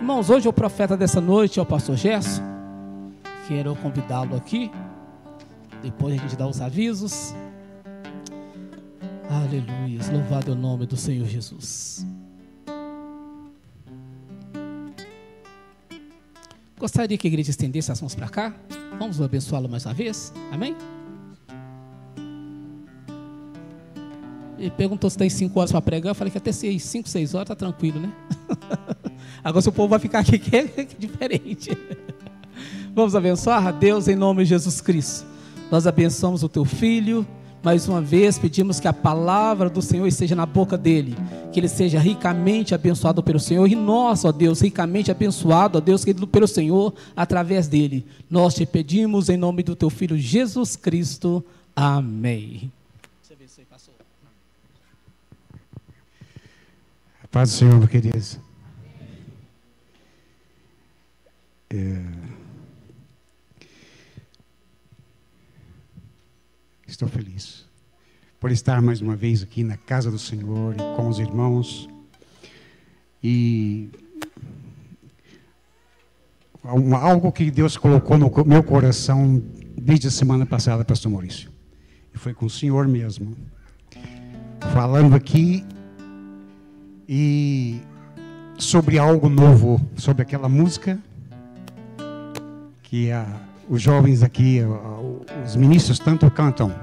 Irmãos, 0.00 0.30
hoje 0.30 0.48
o 0.48 0.52
profeta 0.52 0.96
dessa 0.96 1.20
noite 1.20 1.58
é 1.58 1.62
o 1.62 1.66
pastor 1.66 1.96
Gerson. 1.96 2.40
Quero 3.48 3.74
convidá-lo 3.74 4.36
aqui. 4.36 4.70
Depois 5.82 6.14
a 6.14 6.16
gente 6.16 6.36
dá 6.36 6.46
os 6.46 6.60
avisos. 6.60 7.34
Aleluia. 9.28 10.00
Louvado 10.12 10.52
é 10.52 10.54
o 10.54 10.56
nome 10.56 10.86
do 10.86 10.96
Senhor 10.96 11.26
Jesus. 11.26 12.06
Gostaria 16.78 17.18
que 17.18 17.26
a 17.26 17.30
igreja 17.30 17.50
estendesse 17.50 17.90
as 17.90 18.00
mãos 18.00 18.14
para 18.14 18.28
cá. 18.28 18.54
Vamos 19.00 19.20
abençoá-lo 19.20 19.68
mais 19.68 19.84
uma 19.84 19.94
vez. 19.94 20.32
Amém? 20.52 20.76
Ele 24.56 24.70
perguntou 24.70 25.10
se 25.10 25.18
tem 25.18 25.28
cinco 25.28 25.58
horas 25.58 25.72
para 25.72 25.82
pregar. 25.82 26.12
Eu 26.12 26.14
falei 26.14 26.30
que 26.30 26.38
até 26.38 26.52
seis, 26.52 26.84
cinco, 26.84 27.08
seis 27.08 27.34
horas 27.34 27.48
tá 27.48 27.56
tranquilo, 27.56 27.98
né? 27.98 28.12
Agora 29.42 29.62
se 29.62 29.68
o 29.68 29.72
povo 29.72 29.88
vai 29.88 29.98
ficar 29.98 30.20
aqui 30.20 30.38
que 30.38 30.56
é, 30.56 30.86
diferente. 30.98 31.76
Vamos 32.94 33.14
abençoar? 33.14 33.72
Deus, 33.72 34.08
em 34.08 34.16
nome 34.16 34.42
de 34.42 34.50
Jesus 34.50 34.80
Cristo. 34.80 35.26
Nós 35.70 35.86
abençoamos 35.86 36.42
o 36.42 36.48
teu 36.48 36.64
filho. 36.64 37.26
Mais 37.62 37.88
uma 37.88 38.00
vez 38.00 38.38
pedimos 38.38 38.78
que 38.78 38.86
a 38.86 38.92
palavra 38.92 39.68
do 39.68 39.82
Senhor 39.82 40.06
esteja 40.06 40.34
na 40.36 40.46
boca 40.46 40.78
dele, 40.78 41.16
que 41.52 41.58
ele 41.58 41.68
seja 41.68 41.98
ricamente 41.98 42.72
abençoado 42.72 43.20
pelo 43.20 43.40
Senhor 43.40 43.66
e 43.66 43.74
nós, 43.74 44.24
ó 44.24 44.30
Deus, 44.30 44.60
ricamente 44.60 45.10
abençoado, 45.10 45.76
ó 45.76 45.80
Deus, 45.80 46.04
querido 46.04 46.26
pelo 46.26 46.46
Senhor, 46.46 46.94
através 47.16 47.66
dele. 47.66 48.06
Nós 48.30 48.54
te 48.54 48.64
pedimos 48.64 49.28
em 49.28 49.36
nome 49.36 49.64
do 49.64 49.74
teu 49.74 49.90
filho 49.90 50.16
Jesus 50.16 50.76
Cristo. 50.76 51.44
Amém. 51.74 52.70
Paz 57.30 57.50
do 57.50 57.56
Senhor, 57.56 57.88
queridos. 57.88 58.38
É... 61.70 62.02
Estou 66.86 67.06
feliz 67.08 67.66
por 68.40 68.50
estar 68.50 68.80
mais 68.80 69.00
uma 69.00 69.14
vez 69.14 69.42
aqui 69.42 69.62
na 69.62 69.76
casa 69.76 70.10
do 70.10 70.18
Senhor 70.18 70.74
e 70.74 70.96
com 70.96 71.08
os 71.08 71.18
irmãos. 71.18 71.88
E 73.22 73.90
algo 77.00 77.30
que 77.30 77.50
Deus 77.50 77.76
colocou 77.76 78.16
no 78.16 78.32
meu 78.46 78.62
coração 78.62 79.42
desde 79.76 80.08
a 80.08 80.10
semana 80.10 80.46
passada, 80.46 80.84
Pastor 80.84 81.12
Maurício. 81.12 81.50
E 82.14 82.18
foi 82.18 82.32
com 82.32 82.46
o 82.46 82.50
Senhor 82.50 82.88
mesmo. 82.88 83.36
Falando 84.72 85.14
aqui 85.14 85.64
e 87.08 87.80
sobre 88.56 88.98
algo 88.98 89.28
novo, 89.28 89.80
sobre 89.96 90.22
aquela 90.22 90.48
música 90.48 90.98
que 92.88 93.12
a, 93.12 93.26
os 93.68 93.82
jovens 93.82 94.22
aqui, 94.22 94.60
a, 94.60 95.44
os 95.44 95.54
ministros 95.56 95.98
tanto 95.98 96.30
cantam. 96.30 96.74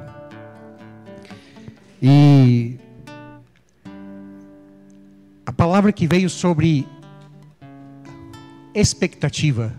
E 2.01 2.77
a 5.45 5.51
palavra 5.51 5.91
que 5.91 6.05
veio 6.05 6.29
sobre 6.29 6.87
expectativa. 8.73 9.73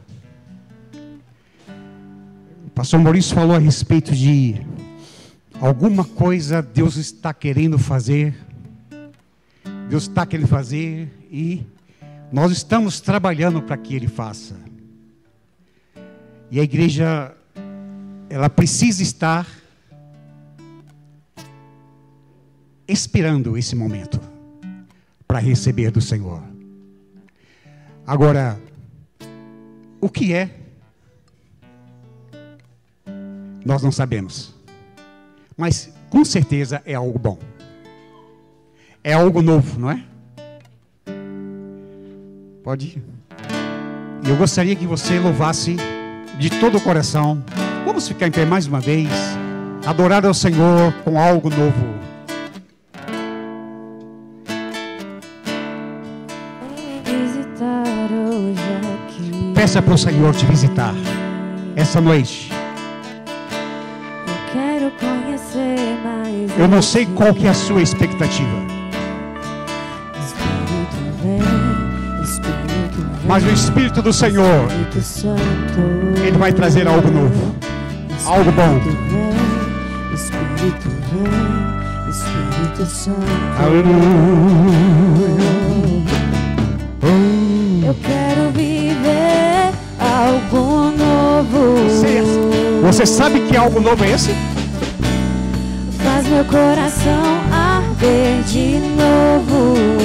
O 2.67 2.71
pastor 2.71 2.99
Maurício 2.99 3.35
falou 3.35 3.55
a 3.55 3.61
respeito 3.61 4.13
de 4.13 4.57
alguma 5.61 6.05
coisa 6.05 6.61
Deus 6.61 6.97
está 6.97 7.33
querendo 7.33 7.79
fazer 7.79 8.35
Deus 9.89 10.03
está 10.03 10.27
querendo 10.27 10.49
fazer 10.49 11.09
e 11.31 11.65
nós 12.33 12.51
estamos 12.51 13.01
trabalhando 13.01 13.63
para 13.63 13.77
que 13.77 13.95
Ele 13.95 14.09
faça. 14.09 14.66
E 16.51 16.61
a 16.61 16.63
igreja, 16.63 17.35
ela 18.29 18.49
precisa 18.49 19.03
estar 19.03 19.47
esperando 22.87 23.57
esse 23.59 23.75
momento 23.75 24.21
para 25.27 25.39
receber 25.39 25.91
do 25.91 26.01
Senhor. 26.01 26.43
Agora, 28.07 28.61
o 30.01 30.09
que 30.09 30.33
é? 30.33 30.51
Nós 33.65 33.83
não 33.83 33.91
sabemos. 33.91 34.55
Mas 35.57 35.93
com 36.09 36.25
certeza 36.25 36.81
é 36.85 36.95
algo 36.95 37.19
bom 37.19 37.39
é 39.07 39.13
algo 39.13 39.41
novo, 39.41 39.79
não 39.79 39.89
é? 39.89 40.03
Pode 42.65 42.87
ir. 42.89 43.03
Eu 44.29 44.37
gostaria 44.37 44.75
que 44.75 44.85
você 44.85 45.17
louvasse 45.21 45.77
de 46.39 46.51
todo 46.51 46.79
o 46.79 46.81
coração. 46.81 47.43
Vamos 47.85 48.07
ficar 48.09 48.27
em 48.27 48.31
pé 48.31 48.45
mais 48.45 48.67
uma 48.67 48.81
vez. 48.81 49.09
Adorar 49.87 50.27
ao 50.27 50.35
Senhor 50.35 50.93
com 51.05 51.19
algo 51.19 51.49
novo. 51.51 51.97
Peça 59.55 59.81
para 59.81 59.95
o 59.95 59.99
Senhor 59.99 60.35
te 60.35 60.47
visitar 60.47 60.95
essa 61.75 62.01
noite. 62.01 62.51
Eu 66.59 66.69
não 66.69 66.81
sei 66.81 67.07
qual 67.07 67.35
que 67.35 67.47
é 67.47 67.51
a 67.51 67.55
sua 67.55 67.83
expectativa. 67.83 68.76
Mas 73.37 73.45
o 73.45 73.51
Espírito 73.51 74.01
do 74.01 74.15
Senhor, 74.15 74.67
Ele 76.27 76.39
vai 76.39 76.55
trazer 76.55 76.89
algo 76.89 77.11
novo, 77.11 77.55
algo 78.25 78.51
bom. 78.51 78.81
Espírito 80.15 80.89
vem, 81.13 82.09
Espírito 82.09 82.87
Santo. 82.87 83.21
Eu 87.87 87.95
quero 88.03 88.51
viver 88.53 89.71
algo 90.01 90.93
novo. 90.97 91.91
Você, 91.91 92.23
você 92.81 93.05
sabe 93.05 93.41
que 93.41 93.55
algo 93.55 93.81
novo 93.81 94.03
é 94.03 94.13
esse? 94.13 94.35
Faz 96.03 96.27
meu 96.27 96.45
coração 96.47 97.43
arder 97.53 98.43
de 98.45 98.79
novo 98.97 99.96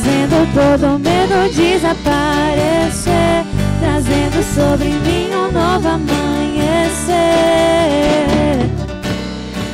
fazendo 0.00 0.48
todo 0.54 0.98
medo 0.98 1.52
desaparecer, 1.54 3.44
trazendo 3.80 4.42
sobre 4.54 4.88
mim 4.88 5.28
um 5.34 5.52
novo 5.52 5.88
amanhecer. 5.88 7.10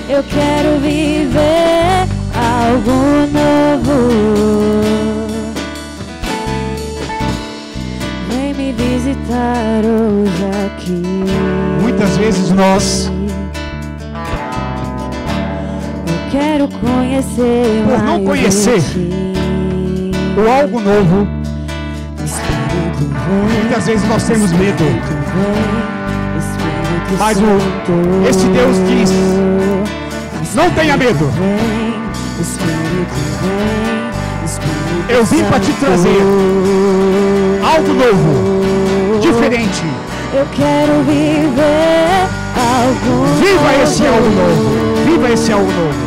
Eu 0.08 0.22
quero 0.24 0.80
viver 0.80 2.08
algo 2.34 3.26
novo. 3.32 3.94
Vem 8.28 8.54
me 8.54 8.72
visitar 8.72 9.82
hoje 9.84 10.44
aqui. 10.66 11.02
Muitas 11.80 12.16
vezes 12.16 12.50
nós 12.50 13.12
Eu 16.08 16.30
quero 16.30 16.68
conhecer 16.68 17.84
por 17.84 18.02
não 18.02 18.24
conhecer 18.24 19.35
o 20.36 20.48
algo 20.48 20.80
novo. 20.80 21.26
Muitas 23.62 23.86
vezes 23.86 24.08
nós 24.08 24.22
temos 24.24 24.52
medo. 24.52 24.84
Mas 27.18 27.38
o, 27.38 28.28
esse 28.28 28.46
Deus 28.48 28.76
diz: 28.88 29.10
não 30.54 30.70
tenha 30.70 30.96
medo. 30.96 31.30
Eu 35.08 35.24
vim 35.24 35.44
para 35.44 35.60
te 35.60 35.72
trazer 35.74 36.20
algo 37.64 37.92
novo, 37.94 39.20
diferente. 39.20 39.84
Eu 40.34 40.46
quero 40.54 41.02
viver 41.04 42.28
algo 42.56 43.26
Viva 43.40 43.82
esse 43.82 44.06
algo 44.06 44.28
novo. 44.28 45.04
Viva 45.06 45.30
esse 45.30 45.52
algo 45.52 45.70
novo. 45.70 46.06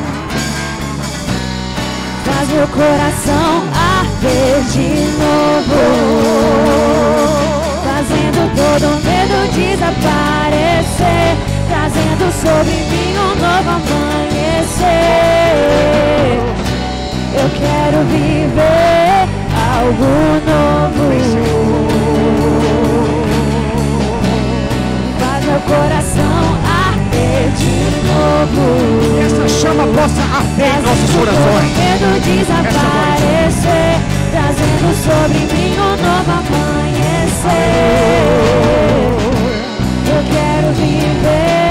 Faz 2.25 2.49
meu 2.49 2.67
coração 2.67 3.78
arder 4.29 4.63
de 4.71 4.89
novo. 5.17 5.81
Fazendo 7.83 8.41
todo 8.55 8.87
medo 9.03 9.37
desaparecer. 9.53 11.29
Trazendo 11.67 12.25
sobre 12.31 12.75
mim 12.89 13.11
um 13.17 13.35
novo 13.35 13.69
amanhecer. 13.69 14.89
Eu 17.33 17.47
quero 17.57 17.99
viver 18.05 19.27
algo 19.73 20.11
novo. 20.45 21.05
Faz 25.19 25.41
meu 25.45 25.59
coração 25.61 26.39
arder 26.87 27.45
de 27.57 27.77
novo. 28.07 28.63
Que 29.15 29.21
essa 29.25 29.47
chama 29.49 29.85
possa 29.87 30.21
arder 30.37 30.73
em 30.77 30.81
nossos 30.81 31.09
corações. 31.15 31.69
Medo 31.77 32.09
desaparecer, 32.21 33.93
trazendo 34.39 34.93
sobre 34.95 35.39
mim 35.53 35.75
novo 35.97 36.31
amanhecer. 36.31 37.49
Eu 40.07 40.21
quero 40.31 40.73
viver 40.73 41.68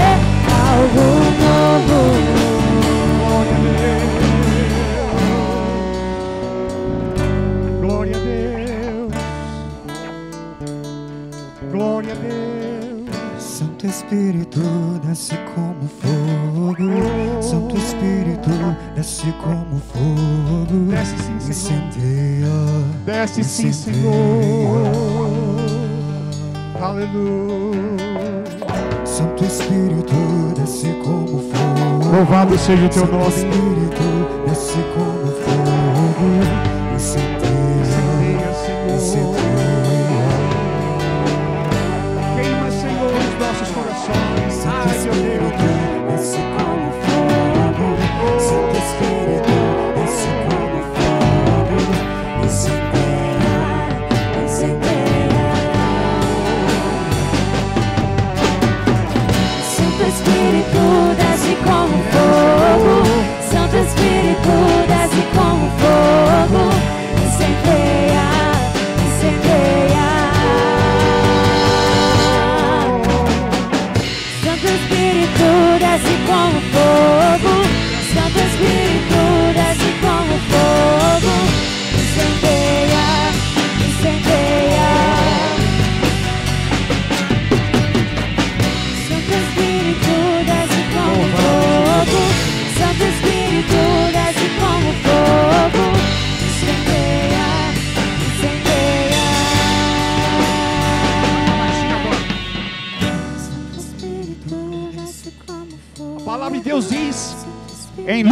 Desce 23.38 23.72
sim. 23.72 23.92
Senhor. 23.92 24.82
Aleluia. 26.80 27.78
Santo 29.04 29.44
Espírito, 29.44 30.12
desce 30.56 30.88
como 31.04 31.38
fogo. 31.38 32.16
Louvado 32.16 32.58
seja 32.58 32.86
o 32.86 32.88
teu 32.88 33.02
Santo 33.02 33.12
nome. 33.12 33.28
Espírito, 33.28 33.87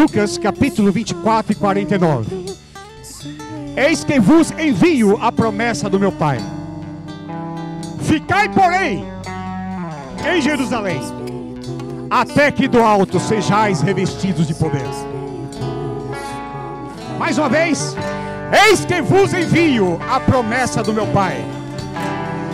Lucas 0.06 0.38
capítulo 0.38 0.92
24 0.92 1.50
e 1.50 1.54
49. 1.56 2.46
Eis 3.76 4.04
que 4.04 4.20
vos 4.20 4.52
envio 4.52 5.18
a 5.20 5.32
promessa 5.32 5.90
do 5.90 5.98
meu 5.98 6.12
Pai. 6.12 6.38
Ficai, 8.02 8.48
porém, 8.48 9.04
em 10.32 10.40
Jerusalém, 10.40 11.00
até 12.08 12.52
que 12.52 12.68
do 12.68 12.80
alto 12.80 13.18
sejais 13.18 13.80
revestidos 13.80 14.46
de 14.46 14.54
poder. 14.54 14.86
Mais 17.18 17.36
uma 17.36 17.48
vez, 17.48 17.96
eis 18.68 18.84
que 18.84 19.02
vos 19.02 19.34
envio 19.34 19.98
a 20.08 20.20
promessa 20.20 20.84
do 20.84 20.92
meu 20.92 21.08
Pai. 21.08 21.44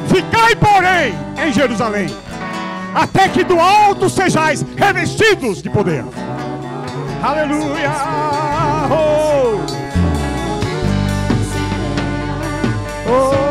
Ficai, 0.09 0.57
porém, 0.57 1.15
em 1.47 1.53
Jerusalém, 1.53 2.07
até 2.95 3.29
que 3.29 3.45
do 3.45 3.61
alto 3.61 4.09
sejais 4.09 4.65
revestidos 4.79 5.61
de 5.61 5.69
poder. 5.69 6.03
Aleluia! 7.23 7.95
Oh! 8.91 9.65
Oh, 13.07 13.42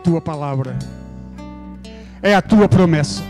tua 0.00 0.20
palavra, 0.20 0.78
é 2.22 2.34
a 2.34 2.42
tua 2.42 2.68
promessa. 2.68 3.22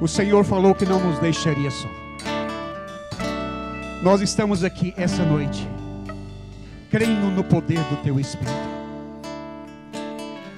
O 0.00 0.08
Senhor 0.08 0.44
falou 0.44 0.74
que 0.74 0.84
não 0.84 1.00
nos 1.00 1.18
deixaria 1.20 1.70
só. 1.70 1.88
Nós 4.02 4.20
estamos 4.20 4.62
aqui 4.62 4.92
essa 4.96 5.24
noite, 5.24 5.66
crendo 6.90 7.30
no 7.30 7.42
poder 7.42 7.80
do 7.84 7.96
teu 8.02 8.20
Espírito, 8.20 8.52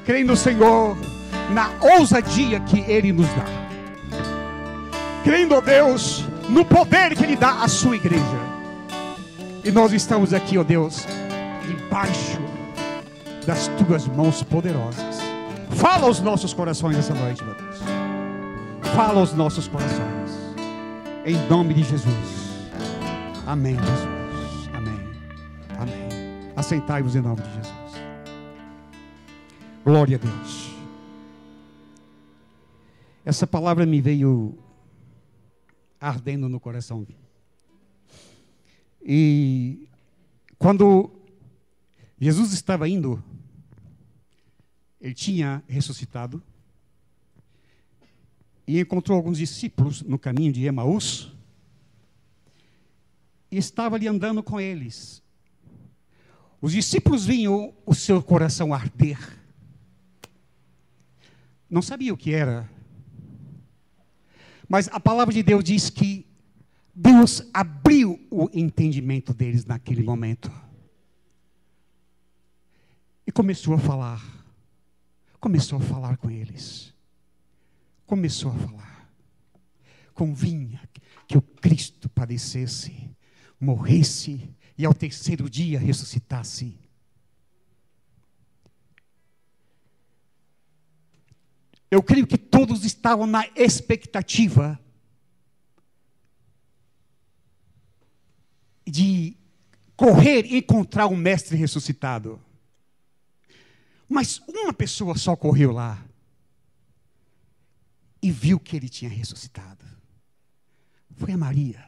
crendo, 0.04 0.34
Senhor, 0.34 0.96
na 1.50 1.70
ousadia 1.96 2.58
que 2.60 2.80
Ele 2.80 3.12
nos 3.12 3.28
dá, 3.28 3.44
crendo, 5.22 5.54
ó 5.54 5.60
Deus, 5.60 6.24
no 6.48 6.64
poder 6.64 7.14
que 7.14 7.22
Ele 7.22 7.36
dá 7.36 7.62
à 7.62 7.68
sua 7.68 7.94
igreja. 7.94 8.46
E 9.62 9.70
nós 9.70 9.92
estamos 9.92 10.32
aqui, 10.32 10.58
ó 10.58 10.64
Deus, 10.64 11.06
debaixo 11.68 12.55
das 13.46 13.68
tuas 13.68 14.06
mãos 14.08 14.42
poderosas. 14.42 15.18
Fala 15.76 16.06
aos 16.06 16.20
nossos 16.20 16.52
corações 16.52 16.96
essa 16.98 17.14
noite, 17.14 17.44
meu 17.44 17.54
Deus. 17.54 17.78
Fala 18.94 19.20
aos 19.20 19.32
nossos 19.32 19.68
corações. 19.68 20.32
Em 21.24 21.36
nome 21.48 21.74
de 21.74 21.84
Jesus. 21.84 22.66
Amém, 23.46 23.76
Jesus. 23.76 24.68
Amém. 24.74 25.00
Amém. 25.78 26.52
Assentai-vos 26.56 27.14
em 27.14 27.20
nome 27.20 27.40
de 27.42 27.48
Jesus. 27.54 27.72
Glória 29.84 30.16
a 30.16 30.20
Deus. 30.20 30.70
Essa 33.24 33.46
palavra 33.46 33.86
me 33.86 34.00
veio 34.00 34.58
ardendo 36.00 36.48
no 36.48 36.58
coração. 36.58 37.06
E 39.02 39.88
quando 40.58 41.10
Jesus 42.18 42.52
estava 42.52 42.88
indo, 42.88 43.22
ele 45.00 45.14
tinha 45.14 45.62
ressuscitado 45.68 46.42
e 48.66 48.80
encontrou 48.80 49.16
alguns 49.16 49.38
discípulos 49.38 50.02
no 50.02 50.18
caminho 50.18 50.52
de 50.52 50.64
Emaús 50.64 51.32
e 53.50 53.56
estava 53.56 53.96
ali 53.96 54.08
andando 54.08 54.42
com 54.42 54.60
eles. 54.60 55.22
Os 56.60 56.72
discípulos 56.72 57.24
vinham 57.24 57.74
o 57.84 57.94
seu 57.94 58.22
coração 58.22 58.74
arder. 58.74 59.18
Não 61.70 61.82
sabia 61.82 62.12
o 62.12 62.16
que 62.16 62.32
era. 62.32 62.68
Mas 64.68 64.88
a 64.88 64.98
palavra 64.98 65.32
de 65.32 65.42
Deus 65.42 65.62
diz 65.62 65.90
que 65.90 66.26
Deus 66.94 67.42
abriu 67.52 68.18
o 68.30 68.48
entendimento 68.52 69.32
deles 69.32 69.64
naquele 69.64 70.02
momento. 70.02 70.50
E 73.26 73.30
começou 73.30 73.74
a 73.74 73.78
falar. 73.78 74.35
Começou 75.46 75.78
a 75.78 75.80
falar 75.80 76.16
com 76.16 76.28
eles. 76.28 76.92
Começou 78.04 78.50
a 78.50 78.54
falar. 78.56 79.08
Convinha 80.12 80.80
que 81.28 81.38
o 81.38 81.40
Cristo 81.40 82.08
padecesse, 82.08 83.16
morresse 83.60 84.52
e 84.76 84.84
ao 84.84 84.92
terceiro 84.92 85.48
dia 85.48 85.78
ressuscitasse. 85.78 86.76
Eu 91.92 92.02
creio 92.02 92.26
que 92.26 92.36
todos 92.36 92.84
estavam 92.84 93.24
na 93.24 93.46
expectativa 93.54 94.76
de 98.84 99.36
correr 99.96 100.44
e 100.46 100.56
encontrar 100.56 101.06
o 101.06 101.16
Mestre 101.16 101.56
ressuscitado. 101.56 102.44
Mas 104.08 104.40
uma 104.46 104.72
pessoa 104.72 105.16
só 105.16 105.34
correu 105.34 105.72
lá 105.72 106.02
e 108.22 108.30
viu 108.30 108.58
que 108.58 108.76
ele 108.76 108.88
tinha 108.88 109.10
ressuscitado. 109.10 109.84
Foi 111.16 111.32
a 111.32 111.36
Maria. 111.36 111.84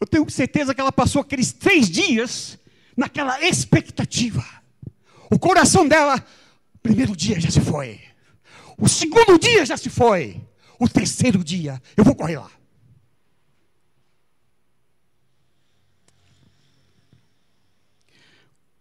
Eu 0.00 0.06
tenho 0.06 0.28
certeza 0.30 0.74
que 0.74 0.80
ela 0.80 0.92
passou 0.92 1.20
aqueles 1.20 1.52
três 1.52 1.90
dias 1.90 2.58
naquela 2.96 3.40
expectativa. 3.42 4.44
O 5.30 5.38
coração 5.38 5.86
dela, 5.86 6.24
primeiro 6.82 7.14
dia 7.14 7.38
já 7.38 7.50
se 7.50 7.60
foi. 7.60 8.00
O 8.78 8.88
segundo 8.88 9.38
dia 9.38 9.64
já 9.66 9.76
se 9.76 9.90
foi. 9.90 10.40
O 10.78 10.88
terceiro 10.88 11.44
dia, 11.44 11.80
eu 11.96 12.02
vou 12.02 12.14
correr 12.14 12.38
lá. 12.38 12.50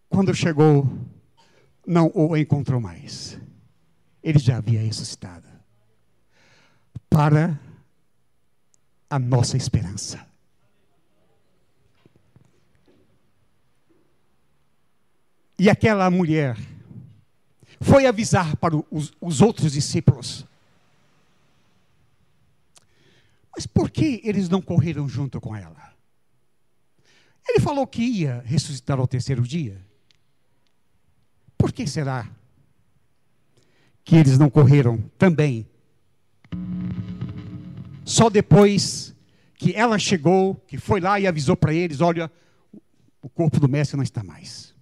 Quando 0.09 0.33
chegou, 0.33 0.89
não 1.85 2.11
o 2.13 2.35
encontrou 2.35 2.81
mais. 2.81 3.39
Ele 4.21 4.39
já 4.39 4.57
havia 4.57 4.81
ressuscitado. 4.81 5.47
Para 7.09 7.59
a 9.09 9.17
nossa 9.17 9.55
esperança. 9.55 10.27
E 15.57 15.69
aquela 15.69 16.09
mulher 16.09 16.57
foi 17.81 18.05
avisar 18.05 18.55
para 18.57 18.75
os, 18.89 19.13
os 19.19 19.41
outros 19.41 19.73
discípulos. 19.73 20.45
Mas 23.53 23.67
por 23.67 23.89
que 23.89 24.21
eles 24.23 24.47
não 24.47 24.61
correram 24.61 25.07
junto 25.09 25.41
com 25.41 25.55
ela? 25.55 25.93
Ele 27.47 27.59
falou 27.59 27.85
que 27.85 28.01
ia 28.01 28.41
ressuscitar 28.45 28.99
ao 28.99 29.07
terceiro 29.07 29.41
dia. 29.41 29.88
Por 31.59 31.73
que 31.73 31.85
será 31.85 32.25
que 34.05 34.15
eles 34.15 34.39
não 34.39 34.49
correram 34.49 34.97
também? 35.17 35.67
Só 38.05 38.29
depois 38.29 39.13
que 39.55 39.73
ela 39.75 39.99
chegou, 39.99 40.55
que 40.55 40.77
foi 40.77 41.01
lá 41.01 41.19
e 41.19 41.27
avisou 41.27 41.57
para 41.57 41.73
eles: 41.73 41.99
olha, 41.99 42.31
o 43.21 43.27
corpo 43.27 43.59
do 43.59 43.67
mestre 43.67 43.97
não 43.97 44.03
está 44.03 44.23
mais. 44.23 44.73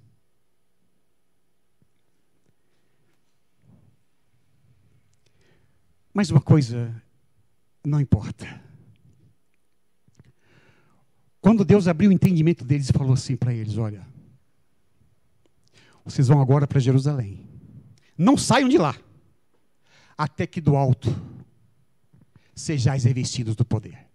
Mas 6.14 6.30
uma 6.30 6.42
coisa 6.42 6.96
não 7.84 8.00
importa. 8.00 8.62
Quando 11.42 11.66
Deus 11.66 11.88
abriu 11.88 12.12
o 12.12 12.14
entendimento 12.14 12.64
deles 12.64 12.90
e 12.90 12.94
falou 12.94 13.14
assim 13.14 13.36
para 13.36 13.54
eles: 13.54 13.78
Olha, 13.78 14.07
vocês 16.08 16.30
vão 16.30 16.42
agora 16.42 16.66
para 16.66 16.80
Jerusalém. 16.80 17.46
Não 18.18 18.38
saiam 18.38 18.70
de 18.70 18.78
lá, 18.78 18.96
até 20.18 20.48
que 20.48 20.62
do 20.62 20.76
alto 20.76 21.14
sejais 22.56 23.04
revestidos 23.04 23.56
do 23.56 23.66
poder. 23.66 24.08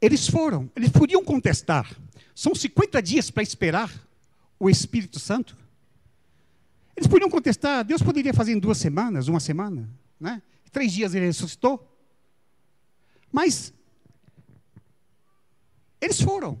Eles 0.00 0.26
foram, 0.26 0.70
eles 0.74 0.90
podiam 0.90 1.24
contestar. 1.24 1.88
São 2.34 2.54
50 2.54 3.00
dias 3.00 3.30
para 3.30 3.42
esperar 3.42 3.90
o 4.58 4.68
Espírito 4.68 5.20
Santo. 5.20 5.56
Eles 6.96 7.06
podiam 7.06 7.30
contestar, 7.30 7.84
Deus 7.84 8.02
poderia 8.02 8.34
fazer 8.34 8.52
em 8.52 8.58
duas 8.58 8.78
semanas, 8.78 9.28
uma 9.28 9.40
semana, 9.40 9.88
né? 10.18 10.42
Três 10.72 10.92
dias 10.92 11.14
ele 11.14 11.26
ressuscitou. 11.26 11.86
Mas 13.30 13.72
eles 16.00 16.20
foram, 16.20 16.58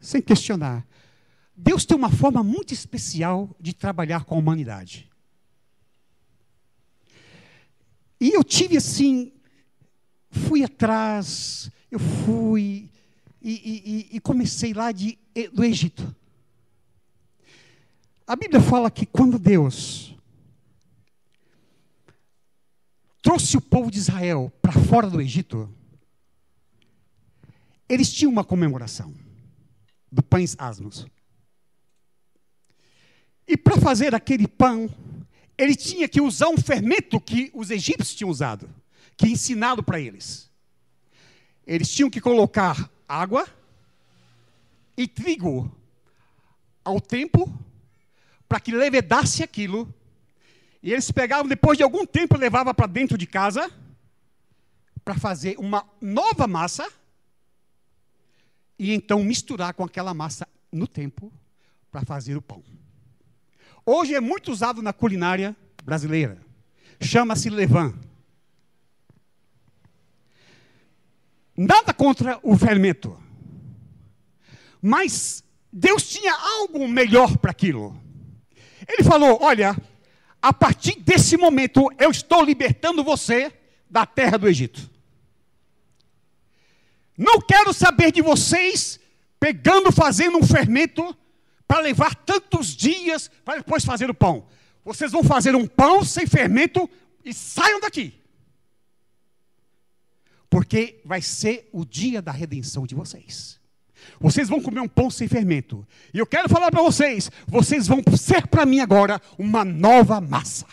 sem 0.00 0.20
questionar. 0.22 0.86
Deus 1.54 1.84
tem 1.84 1.96
uma 1.96 2.10
forma 2.10 2.42
muito 2.42 2.72
especial 2.72 3.54
de 3.60 3.74
trabalhar 3.74 4.24
com 4.24 4.34
a 4.34 4.38
humanidade. 4.38 5.10
E 8.20 8.30
eu 8.30 8.42
tive 8.44 8.76
assim, 8.76 9.32
fui 10.30 10.62
atrás, 10.64 11.70
eu 11.90 11.98
fui 11.98 12.90
e, 13.42 13.50
e- 14.12 14.16
e 14.16 14.20
comecei 14.20 14.72
lá 14.72 14.92
de, 14.92 15.18
do 15.52 15.64
Egito. 15.64 16.14
A 18.26 18.36
Bíblia 18.36 18.60
fala 18.60 18.90
que 18.90 19.04
quando 19.06 19.38
Deus 19.38 20.14
trouxe 23.22 23.56
o 23.56 23.60
povo 23.60 23.90
de 23.90 23.98
Israel 23.98 24.52
para 24.62 24.72
fora 24.72 25.08
do 25.10 25.20
Egito, 25.20 25.68
eles 27.90 28.12
tinham 28.12 28.30
uma 28.30 28.44
comemoração 28.44 29.12
do 30.12 30.22
pães 30.22 30.54
asmos. 30.56 31.08
E 33.48 33.56
para 33.56 33.76
fazer 33.78 34.14
aquele 34.14 34.46
pão, 34.46 34.88
ele 35.58 35.74
tinha 35.74 36.08
que 36.08 36.20
usar 36.20 36.50
um 36.50 36.56
fermento 36.56 37.20
que 37.20 37.50
os 37.52 37.68
egípcios 37.68 38.14
tinham 38.14 38.30
usado, 38.30 38.70
que 39.16 39.26
ensinado 39.26 39.82
para 39.82 39.98
eles. 39.98 40.48
Eles 41.66 41.90
tinham 41.90 42.08
que 42.08 42.20
colocar 42.20 42.88
água 43.08 43.44
e 44.96 45.08
trigo 45.08 45.76
ao 46.84 47.00
tempo 47.00 47.52
para 48.48 48.60
que 48.60 48.70
levedasse 48.70 49.42
aquilo. 49.42 49.92
E 50.80 50.92
eles 50.92 51.10
pegavam, 51.10 51.48
depois 51.48 51.76
de 51.76 51.82
algum 51.82 52.06
tempo, 52.06 52.38
levavam 52.38 52.72
para 52.72 52.86
dentro 52.86 53.18
de 53.18 53.26
casa 53.26 53.68
para 55.04 55.16
fazer 55.16 55.56
uma 55.58 55.84
nova 56.00 56.46
massa 56.46 56.99
e 58.80 58.94
então 58.94 59.22
misturar 59.22 59.74
com 59.74 59.84
aquela 59.84 60.14
massa 60.14 60.48
no 60.72 60.88
tempo 60.88 61.30
para 61.92 62.00
fazer 62.00 62.34
o 62.34 62.40
pão. 62.40 62.64
Hoje 63.84 64.14
é 64.14 64.20
muito 64.20 64.50
usado 64.50 64.80
na 64.80 64.90
culinária 64.90 65.54
brasileira. 65.84 66.40
Chama-se 66.98 67.50
levain. 67.50 67.94
Nada 71.54 71.92
contra 71.92 72.40
o 72.42 72.56
fermento. 72.56 73.22
Mas 74.80 75.44
Deus 75.70 76.08
tinha 76.08 76.32
algo 76.32 76.88
melhor 76.88 77.36
para 77.36 77.50
aquilo. 77.50 78.00
Ele 78.88 79.04
falou: 79.04 79.40
Olha, 79.42 79.76
a 80.40 80.54
partir 80.54 80.98
desse 81.00 81.36
momento 81.36 81.92
eu 81.98 82.10
estou 82.10 82.42
libertando 82.42 83.04
você 83.04 83.52
da 83.90 84.06
terra 84.06 84.38
do 84.38 84.48
Egito. 84.48 84.88
Não 87.20 87.38
quero 87.38 87.74
saber 87.74 88.10
de 88.10 88.22
vocês 88.22 88.98
pegando, 89.38 89.92
fazendo 89.92 90.38
um 90.38 90.42
fermento 90.42 91.14
para 91.68 91.80
levar 91.80 92.14
tantos 92.14 92.74
dias 92.74 93.30
para 93.44 93.58
depois 93.58 93.84
fazer 93.84 94.08
o 94.08 94.14
pão. 94.14 94.46
Vocês 94.82 95.12
vão 95.12 95.22
fazer 95.22 95.54
um 95.54 95.66
pão 95.66 96.02
sem 96.02 96.26
fermento 96.26 96.88
e 97.22 97.34
saiam 97.34 97.78
daqui. 97.78 98.14
Porque 100.48 100.98
vai 101.04 101.20
ser 101.20 101.68
o 101.74 101.84
dia 101.84 102.22
da 102.22 102.32
redenção 102.32 102.86
de 102.86 102.94
vocês. 102.94 103.60
Vocês 104.18 104.48
vão 104.48 104.62
comer 104.62 104.80
um 104.80 104.88
pão 104.88 105.10
sem 105.10 105.28
fermento. 105.28 105.86
E 106.14 106.18
eu 106.18 106.26
quero 106.26 106.48
falar 106.48 106.70
para 106.70 106.80
vocês: 106.80 107.30
vocês 107.46 107.86
vão 107.86 108.02
ser 108.16 108.46
para 108.46 108.64
mim 108.64 108.80
agora 108.80 109.20
uma 109.38 109.62
nova 109.62 110.22
massa. 110.22 110.66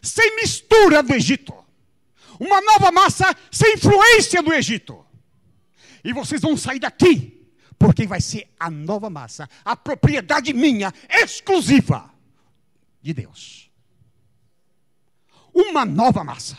Sem 0.00 0.36
mistura 0.36 1.02
do 1.02 1.12
Egito. 1.12 1.52
Uma 2.38 2.60
nova 2.60 2.92
massa 2.92 3.36
sem 3.50 3.74
influência 3.74 4.40
do 4.44 4.52
Egito. 4.54 5.09
E 6.02 6.12
vocês 6.12 6.40
vão 6.40 6.56
sair 6.56 6.78
daqui, 6.78 7.46
porque 7.78 8.06
vai 8.06 8.20
ser 8.20 8.52
a 8.58 8.70
nova 8.70 9.08
massa, 9.10 9.48
a 9.64 9.76
propriedade 9.76 10.52
minha, 10.52 10.92
exclusiva 11.08 12.12
de 13.02 13.14
Deus. 13.14 13.70
Uma 15.52 15.84
nova 15.84 16.22
massa. 16.22 16.56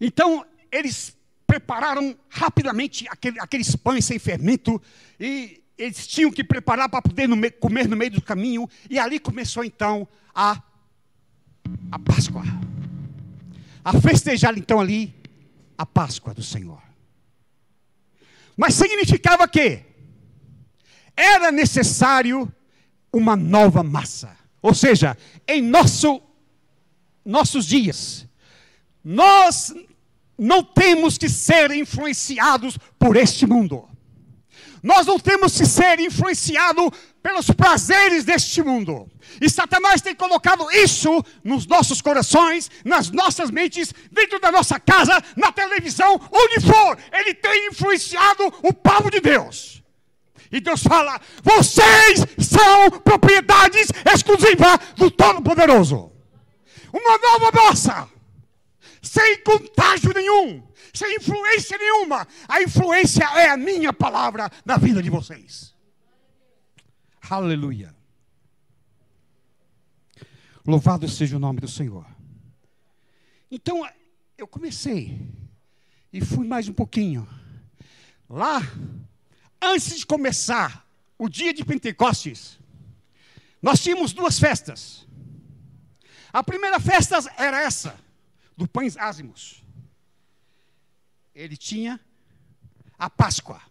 Então, 0.00 0.46
eles 0.70 1.16
prepararam 1.46 2.16
rapidamente 2.28 3.06
aquele- 3.08 3.40
aqueles 3.40 3.74
pães 3.74 4.04
sem 4.04 4.18
fermento 4.18 4.80
e, 5.18 5.62
eles 5.76 6.06
tinham 6.06 6.30
que 6.30 6.42
preparar 6.42 6.88
para 6.88 7.00
poder 7.02 7.28
no 7.28 7.36
me- 7.36 7.50
comer 7.50 7.88
no 7.88 7.96
meio 7.96 8.10
do 8.10 8.20
caminho, 8.20 8.68
e 8.90 8.98
ali 8.98 9.18
começou 9.20 9.64
então 9.64 10.06
a, 10.34 10.60
a 11.92 11.98
Páscoa. 12.00 12.42
A 13.84 13.92
festejar 14.00 14.58
então 14.58 14.80
ali 14.80 15.14
a 15.78 15.86
Páscoa 15.86 16.34
do 16.34 16.42
Senhor. 16.42 16.82
Mas 18.56 18.74
significava 18.74 19.46
que 19.46 19.84
era 21.16 21.52
necessário 21.52 22.52
uma 23.12 23.36
nova 23.36 23.82
massa. 23.84 24.36
Ou 24.60 24.74
seja, 24.74 25.16
em 25.46 25.62
nosso, 25.62 26.20
nossos 27.24 27.64
dias, 27.64 28.26
nós 29.04 29.72
não 30.36 30.62
temos 30.62 31.16
que 31.16 31.28
ser 31.28 31.70
influenciados 31.70 32.76
por 32.98 33.16
este 33.16 33.46
mundo. 33.46 33.88
Nós 34.82 35.06
não 35.06 35.18
temos 35.18 35.56
que 35.56 35.66
ser 35.66 35.98
influenciados 36.00 36.90
pelos 37.22 37.50
prazeres 37.50 38.24
deste 38.24 38.62
mundo. 38.62 39.08
E 39.40 39.50
Satanás 39.50 40.00
tem 40.00 40.14
colocado 40.14 40.70
isso 40.70 41.24
nos 41.44 41.66
nossos 41.66 42.00
corações, 42.00 42.70
nas 42.84 43.10
nossas 43.10 43.50
mentes, 43.50 43.92
dentro 44.10 44.40
da 44.40 44.50
nossa 44.50 44.78
casa, 44.80 45.22
na 45.36 45.52
televisão, 45.52 46.20
onde 46.30 46.60
for. 46.60 46.98
Ele 47.12 47.34
tem 47.34 47.68
influenciado 47.68 48.46
o 48.62 48.72
povo 48.72 49.10
de 49.10 49.20
Deus. 49.20 49.82
E 50.50 50.60
Deus 50.60 50.82
fala: 50.82 51.20
vocês 51.42 52.24
são 52.38 52.90
propriedades 53.02 53.88
exclusivas 54.12 54.78
do 54.96 55.10
Todo-Poderoso. 55.10 56.10
Uma 56.92 57.18
nova 57.18 57.52
moça, 57.52 58.08
sem 59.02 59.42
contágio 59.42 60.12
nenhum, 60.14 60.62
sem 60.98 61.16
influência 61.16 61.78
nenhuma. 61.78 62.26
A 62.48 62.60
influência 62.60 63.24
é 63.24 63.48
a 63.48 63.56
minha 63.56 63.92
palavra 63.92 64.50
na 64.64 64.76
vida 64.76 65.02
de 65.02 65.08
vocês. 65.08 65.74
Aleluia. 67.30 67.94
Louvado 70.66 71.08
seja 71.08 71.36
o 71.36 71.40
nome 71.40 71.60
do 71.60 71.68
Senhor. 71.68 72.04
Então, 73.50 73.88
eu 74.36 74.46
comecei 74.46 75.20
e 76.12 76.20
fui 76.20 76.46
mais 76.46 76.68
um 76.68 76.74
pouquinho. 76.74 77.26
Lá, 78.28 78.60
antes 79.62 79.98
de 79.98 80.04
começar 80.04 80.86
o 81.16 81.28
dia 81.28 81.54
de 81.54 81.64
Pentecostes, 81.64 82.58
nós 83.62 83.82
tínhamos 83.82 84.12
duas 84.12 84.38
festas. 84.38 85.06
A 86.32 86.42
primeira 86.42 86.78
festa 86.78 87.18
era 87.36 87.62
essa, 87.62 87.98
do 88.56 88.68
pães 88.68 88.96
ázimos. 88.96 89.64
Ele 91.38 91.56
tinha 91.56 92.00
a 92.98 93.08
Páscoa. 93.08 93.62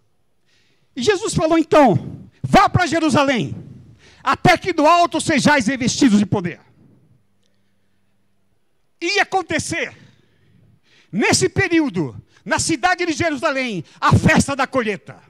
E 0.96 1.04
Jesus 1.04 1.34
falou 1.34 1.58
então: 1.58 2.30
vá 2.42 2.70
para 2.70 2.88
Jerusalém, 2.88 3.54
até 4.24 4.58
que 4.58 4.72
do 4.72 4.88
alto 4.88 5.20
sejais 5.20 5.68
revestidos 5.68 6.18
de 6.18 6.26
poder. 6.26 6.62
Ia 9.02 9.24
acontecer, 9.24 9.94
nesse 11.12 11.50
período, 11.50 12.16
na 12.46 12.58
cidade 12.58 13.06
de 13.06 13.12
Jerusalém, 13.12 13.84
a 14.00 14.14
festa 14.14 14.56
da 14.56 14.66
colheita. 14.66 15.22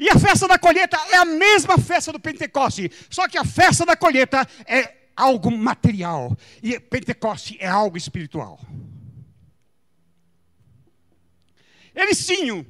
E 0.00 0.10
a 0.10 0.18
festa 0.18 0.48
da 0.48 0.58
colheita 0.58 0.98
é 1.12 1.16
a 1.16 1.24
mesma 1.24 1.78
festa 1.78 2.10
do 2.10 2.18
Pentecoste, 2.18 2.90
só 3.08 3.28
que 3.28 3.38
a 3.38 3.44
festa 3.44 3.86
da 3.86 3.94
colheita 3.94 4.44
é 4.66 4.96
algo 5.16 5.48
material 5.56 6.36
e 6.60 6.80
Pentecoste 6.80 7.56
é 7.60 7.68
algo 7.68 7.96
espiritual. 7.96 8.58
Eles 11.94 12.26
tinham, 12.26 12.64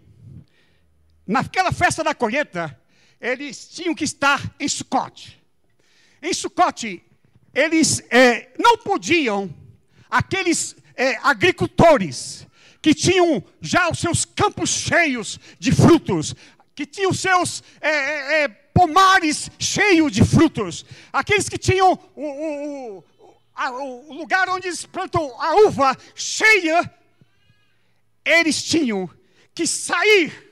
naquela 1.26 1.72
festa 1.72 2.02
da 2.02 2.14
colheita, 2.14 2.78
eles 3.20 3.68
tinham 3.68 3.94
que 3.94 4.04
estar 4.04 4.40
em 4.58 4.68
Sucote. 4.68 5.40
Em 6.20 6.32
Sucote, 6.32 7.02
eles 7.54 8.02
eh, 8.10 8.50
não 8.58 8.78
podiam, 8.78 9.52
aqueles 10.10 10.74
eh, 10.96 11.16
agricultores 11.22 12.46
que 12.80 12.94
tinham 12.94 13.42
já 13.60 13.88
os 13.88 13.98
seus 14.00 14.24
campos 14.24 14.70
cheios 14.70 15.38
de 15.58 15.70
frutos, 15.72 16.34
que 16.74 16.84
tinham 16.86 17.12
seus 17.12 17.62
eh, 17.80 17.88
eh, 17.90 18.44
eh, 18.44 18.48
pomares 18.48 19.50
cheios 19.58 20.10
de 20.10 20.24
frutos, 20.24 20.84
aqueles 21.12 21.48
que 21.48 21.58
tinham 21.58 21.92
o, 22.16 22.22
o- 22.22 22.98
o- 22.98 23.04
a- 23.54 23.70
o 23.70 24.14
lugar 24.14 24.48
onde 24.48 24.66
eles 24.66 24.84
plantam 24.86 25.22
a 25.40 25.54
uva 25.66 25.96
cheia, 26.14 26.82
eles 28.24 28.62
tinham 28.62 29.08
que 29.54 29.66
sair 29.66 30.50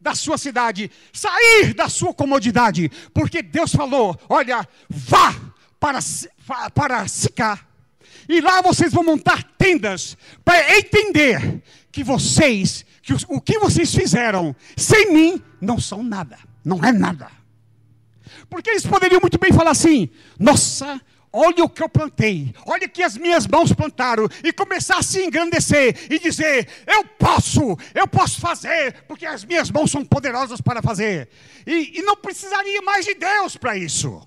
da 0.00 0.14
sua 0.14 0.38
cidade, 0.38 0.90
sair 1.12 1.74
da 1.74 1.88
sua 1.88 2.14
comodidade, 2.14 2.90
porque 3.12 3.42
Deus 3.42 3.74
falou: 3.74 4.18
olha, 4.28 4.66
vá 4.88 5.34
para, 5.78 5.98
para 6.74 7.06
Sicá, 7.06 7.60
e 8.28 8.40
lá 8.40 8.62
vocês 8.62 8.92
vão 8.92 9.04
montar 9.04 9.42
tendas, 9.58 10.16
para 10.44 10.78
entender 10.78 11.62
que 11.92 12.02
vocês, 12.02 12.84
que 13.02 13.12
o 13.28 13.40
que 13.40 13.58
vocês 13.58 13.94
fizeram 13.94 14.54
sem 14.76 15.12
mim, 15.12 15.42
não 15.60 15.78
são 15.78 16.02
nada, 16.02 16.38
não 16.64 16.82
é 16.84 16.92
nada. 16.92 17.30
Porque 18.48 18.70
eles 18.70 18.86
poderiam 18.86 19.20
muito 19.20 19.38
bem 19.38 19.52
falar 19.52 19.72
assim: 19.72 20.08
nossa, 20.38 21.00
olha 21.32 21.64
o 21.64 21.68
que 21.68 21.82
eu 21.82 21.88
plantei, 21.88 22.54
olha 22.66 22.88
que 22.88 23.02
as 23.02 23.16
minhas 23.16 23.46
mãos 23.46 23.72
plantaram, 23.72 24.28
e 24.42 24.52
começar 24.52 24.98
a 24.98 25.02
se 25.02 25.22
engrandecer 25.22 26.06
e 26.10 26.18
dizer: 26.18 26.68
eu 26.86 27.04
posso, 27.04 27.76
eu 27.94 28.06
posso 28.06 28.40
fazer, 28.40 29.02
porque 29.06 29.26
as 29.26 29.44
minhas 29.44 29.70
mãos 29.70 29.90
são 29.90 30.04
poderosas 30.04 30.60
para 30.60 30.82
fazer. 30.82 31.28
E, 31.66 31.98
e 31.98 32.02
não 32.02 32.16
precisaria 32.16 32.82
mais 32.82 33.04
de 33.04 33.14
Deus 33.14 33.56
para 33.56 33.76
isso. 33.76 34.26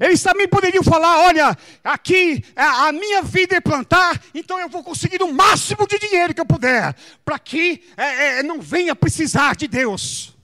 Eles 0.00 0.22
também 0.22 0.48
poderiam 0.48 0.82
falar: 0.82 1.18
olha, 1.20 1.56
aqui 1.82 2.44
a, 2.54 2.88
a 2.88 2.92
minha 2.92 3.22
vida 3.22 3.56
é 3.56 3.60
plantar, 3.60 4.20
então 4.34 4.58
eu 4.58 4.68
vou 4.68 4.82
conseguir 4.82 5.22
o 5.22 5.32
máximo 5.32 5.86
de 5.86 5.98
dinheiro 5.98 6.34
que 6.34 6.40
eu 6.40 6.46
puder, 6.46 6.94
para 7.24 7.38
que 7.38 7.82
é, 7.96 8.38
é, 8.38 8.42
não 8.42 8.60
venha 8.60 8.94
precisar 8.94 9.56
de 9.56 9.66
Deus. 9.66 10.35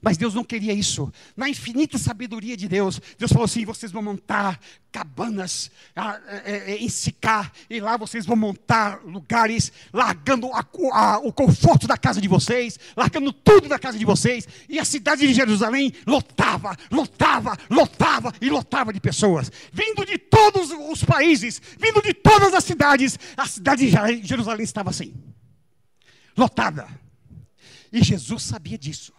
Mas 0.00 0.16
Deus 0.16 0.34
não 0.34 0.44
queria 0.44 0.72
isso. 0.72 1.12
Na 1.36 1.48
infinita 1.48 1.98
sabedoria 1.98 2.56
de 2.56 2.68
Deus, 2.68 3.00
Deus 3.18 3.32
falou 3.32 3.44
assim: 3.44 3.64
vocês 3.64 3.90
vão 3.92 4.02
montar 4.02 4.60
cabanas 4.90 5.70
ah, 5.94 6.18
é, 6.44 6.72
é, 6.72 6.76
em 6.78 6.88
Sicá, 6.88 7.52
e 7.68 7.78
lá 7.80 7.96
vocês 7.96 8.24
vão 8.24 8.36
montar 8.36 9.00
lugares, 9.04 9.70
largando 9.92 10.46
a 10.52 10.66
a- 10.92 11.18
o 11.18 11.32
conforto 11.32 11.86
da 11.86 11.96
casa 11.96 12.20
de 12.20 12.28
vocês, 12.28 12.78
largando 12.96 13.32
tudo 13.32 13.68
da 13.68 13.78
casa 13.78 13.98
de 13.98 14.04
vocês, 14.04 14.46
e 14.68 14.78
a 14.78 14.84
cidade 14.84 15.26
de 15.26 15.34
Jerusalém 15.34 15.92
lotava, 16.06 16.76
lotava, 16.90 17.56
lotava 17.68 18.32
e 18.40 18.48
lotava 18.48 18.92
de 18.92 19.00
pessoas, 19.00 19.50
vindo 19.72 20.06
de 20.06 20.16
todos 20.16 20.70
os 20.90 21.04
países, 21.04 21.60
vindo 21.78 22.00
de 22.02 22.14
todas 22.14 22.54
as 22.54 22.64
cidades, 22.64 23.18
a 23.36 23.46
cidade 23.46 23.84
de 23.86 23.90
Jer- 23.90 24.24
Jerusalém 24.24 24.64
estava 24.64 24.90
assim, 24.90 25.12
lotada. 26.36 26.88
E 27.92 28.02
Jesus 28.02 28.42
sabia 28.42 28.78
disso. 28.78 29.12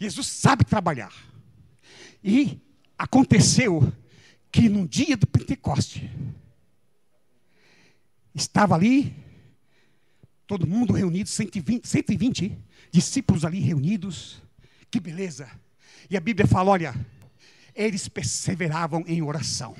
Jesus 0.00 0.26
sabe 0.26 0.64
trabalhar. 0.64 1.12
E 2.24 2.58
aconteceu 2.96 3.92
que 4.50 4.66
no 4.68 4.88
dia 4.88 5.16
do 5.16 5.26
Pentecoste, 5.26 6.10
estava 8.34 8.74
ali, 8.74 9.14
todo 10.46 10.66
mundo 10.66 10.94
reunido, 10.94 11.28
120, 11.28 11.86
120 11.86 12.58
discípulos 12.90 13.44
ali 13.44 13.60
reunidos, 13.60 14.42
que 14.90 14.98
beleza. 14.98 15.50
E 16.08 16.16
a 16.16 16.20
Bíblia 16.20 16.46
fala: 16.46 16.70
olha, 16.70 16.94
eles 17.74 18.08
perseveravam 18.08 19.04
em 19.06 19.20
oração. 19.20 19.76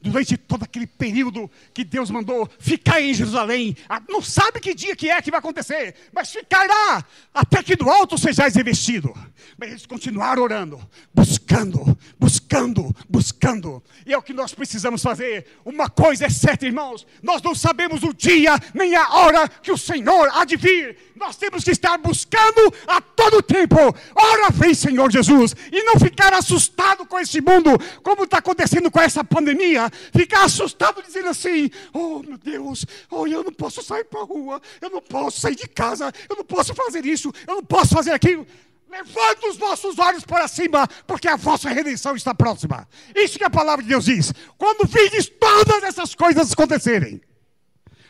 Durante 0.00 0.36
todo 0.36 0.64
aquele 0.64 0.86
período 0.86 1.50
que 1.72 1.84
Deus 1.84 2.10
mandou 2.10 2.48
ficar 2.58 3.00
em 3.00 3.14
Jerusalém, 3.14 3.76
ah, 3.88 4.02
não 4.08 4.22
sabe 4.22 4.60
que 4.60 4.74
dia 4.74 4.96
que 4.96 5.10
é 5.10 5.20
que 5.20 5.30
vai 5.30 5.38
acontecer, 5.38 5.94
mas 6.12 6.30
ficará 6.30 7.04
até 7.32 7.62
que 7.62 7.76
do 7.76 7.88
alto 7.88 8.18
sejais 8.18 8.54
revestido. 8.54 9.14
Mas 9.56 9.70
eles 9.70 9.86
continuaram 9.86 10.42
orando, 10.42 10.80
buscando, 11.12 11.96
buscando, 12.18 12.94
buscando. 13.08 13.82
E 14.06 14.12
é 14.12 14.18
o 14.18 14.22
que 14.22 14.32
nós 14.32 14.54
precisamos 14.54 15.02
fazer. 15.02 15.46
Uma 15.64 15.88
coisa 15.88 16.26
é 16.26 16.30
certa, 16.30 16.66
irmãos: 16.66 17.06
nós 17.22 17.42
não 17.42 17.54
sabemos 17.54 18.02
o 18.02 18.12
dia 18.12 18.58
nem 18.72 18.94
a 18.96 19.08
hora 19.14 19.48
que 19.48 19.72
o 19.72 19.78
Senhor 19.78 20.28
há 20.32 20.44
de 20.44 20.56
vir. 20.56 20.96
Nós 21.14 21.36
temos 21.36 21.62
que 21.62 21.70
estar 21.70 21.96
buscando 21.98 22.74
a 22.86 23.00
todo 23.00 23.42
tempo. 23.42 23.76
Ora 24.14 24.50
vem, 24.50 24.74
Senhor 24.74 25.10
Jesus, 25.10 25.54
e 25.70 25.82
não 25.84 25.98
ficar 25.98 26.32
assustado 26.32 27.06
com 27.06 27.18
esse 27.18 27.40
mundo, 27.40 27.70
como 28.02 28.24
está 28.24 28.38
acontecendo 28.38 28.90
com 28.90 29.00
essa 29.00 29.22
pandemia. 29.22 29.88
Ficar 30.12 30.44
assustado 30.44 31.02
dizendo 31.02 31.28
assim: 31.28 31.70
Oh 31.92 32.20
meu 32.20 32.36
Deus, 32.36 32.84
oh, 33.10 33.26
eu 33.26 33.44
não 33.44 33.52
posso 33.52 33.82
sair 33.82 34.04
para 34.04 34.20
a 34.20 34.24
rua, 34.24 34.60
eu 34.80 34.90
não 34.90 35.00
posso 35.00 35.40
sair 35.40 35.54
de 35.54 35.68
casa, 35.68 36.12
eu 36.28 36.36
não 36.36 36.44
posso 36.44 36.74
fazer 36.74 37.06
isso, 37.06 37.32
eu 37.46 37.56
não 37.56 37.64
posso 37.64 37.94
fazer 37.94 38.12
aquilo. 38.12 38.46
Levanta 38.90 39.48
os 39.48 39.56
vossos 39.56 39.98
olhos 39.98 40.24
para 40.24 40.46
cima, 40.46 40.86
porque 41.06 41.26
a 41.26 41.36
vossa 41.36 41.68
redenção 41.68 42.14
está 42.14 42.34
próxima. 42.34 42.88
Isso 43.14 43.38
que 43.38 43.44
a 43.44 43.50
palavra 43.50 43.82
de 43.82 43.88
Deus 43.88 44.04
diz. 44.04 44.32
Quando 44.56 44.86
vides 44.86 45.28
todas 45.28 45.82
essas 45.82 46.14
coisas 46.14 46.52
acontecerem, 46.52 47.20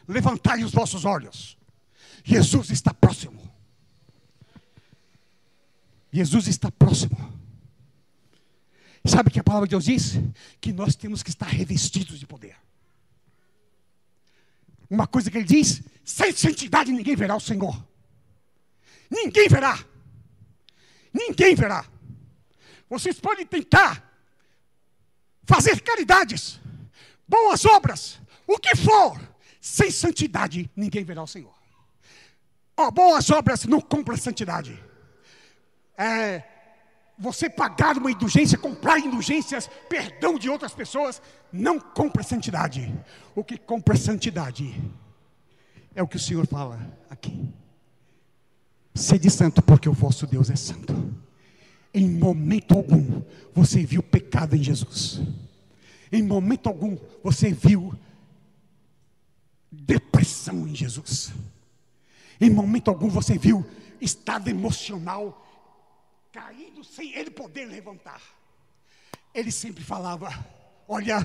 levantai 0.07 0.63
os 0.63 0.73
vossos 0.73 1.07
olhos. 1.07 1.57
Jesus 2.25 2.71
está 2.71 2.93
próximo. 2.95 3.53
Jesus 6.11 6.49
está 6.49 6.71
próximo. 6.71 7.17
Sabe 9.05 9.29
o 9.29 9.33
que 9.33 9.39
a 9.39 9.45
palavra 9.45 9.69
de 9.69 9.73
Deus 9.73 9.85
diz? 9.85 10.15
Que 10.59 10.73
nós 10.73 10.97
temos 10.97 11.23
que 11.23 11.29
estar 11.29 11.47
revestidos 11.47 12.19
de 12.19 12.27
poder. 12.27 12.57
Uma 14.89 15.07
coisa 15.07 15.31
que 15.31 15.37
ele 15.37 15.47
diz: 15.47 15.83
sem 16.03 16.33
santidade 16.33 16.91
ninguém 16.91 17.15
verá 17.15 17.37
o 17.37 17.41
Senhor. 17.41 17.87
Ninguém 19.11 19.47
verá. 19.47 19.85
Ninguém 21.13 21.55
verá. 21.55 21.87
Vocês 22.89 23.21
podem 23.21 23.47
tentar 23.47 24.03
fazer 25.45 25.81
caridades, 25.83 26.59
boas 27.29 27.67
obras, 27.67 28.19
o 28.47 28.59
que 28.59 28.75
for, 28.77 29.21
sem 29.61 29.91
santidade 29.91 30.71
ninguém 30.75 31.05
verá 31.05 31.23
o 31.23 31.27
Senhor. 31.27 31.64
Ó, 32.77 32.91
boas 32.91 33.31
obras 33.31 33.65
não 33.65 33.81
compram 33.81 34.17
santidade. 34.17 34.83
É, 35.97 36.43
você 37.19 37.49
pagar 37.49 37.97
uma 37.97 38.11
indulgência, 38.11 38.59
comprar 38.59 38.99
indulgências, 38.99 39.71
perdão 39.89 40.39
de 40.39 40.51
outras 40.51 40.75
pessoas, 40.75 41.23
não 41.53 41.79
compra 41.79 42.23
santidade. 42.23 42.93
O 43.35 43.45
que 43.45 43.57
compra 43.57 43.97
santidade 43.97 44.75
é 45.95 46.03
o 46.03 46.09
que 46.09 46.17
o 46.17 46.21
Senhor 46.21 46.47
fala 46.47 46.81
aqui. 47.09 47.49
Sede 48.95 49.31
santo, 49.31 49.63
porque 49.63 49.89
o 49.89 49.93
vosso 49.93 50.27
Deus 50.27 50.51
é 50.51 50.57
santo. 50.57 51.15
Em 51.93 52.09
momento 52.09 52.75
algum 52.75 53.23
você 53.53 53.85
viu 53.85 54.03
pecado 54.03 54.57
em 54.57 54.63
Jesus. 54.63 55.21
Em 56.11 56.23
momento 56.23 56.69
algum 56.69 56.97
você 57.23 57.53
viu 57.53 57.97
depressão 59.71 60.67
em 60.67 60.75
Jesus. 60.75 61.33
Em 62.45 62.51
momento 62.51 62.91
algum 62.91 63.09
você 63.09 63.39
viu 63.39 63.65
estado 63.99 64.51
emocional 64.51 65.43
caído 66.31 66.85
sem 66.85 67.15
ele 67.15 67.31
poder 67.31 67.65
levantar. 67.65 68.21
Ele 69.35 69.51
sempre 69.51 69.83
falava: 69.83 70.29
Olha, 70.87 71.25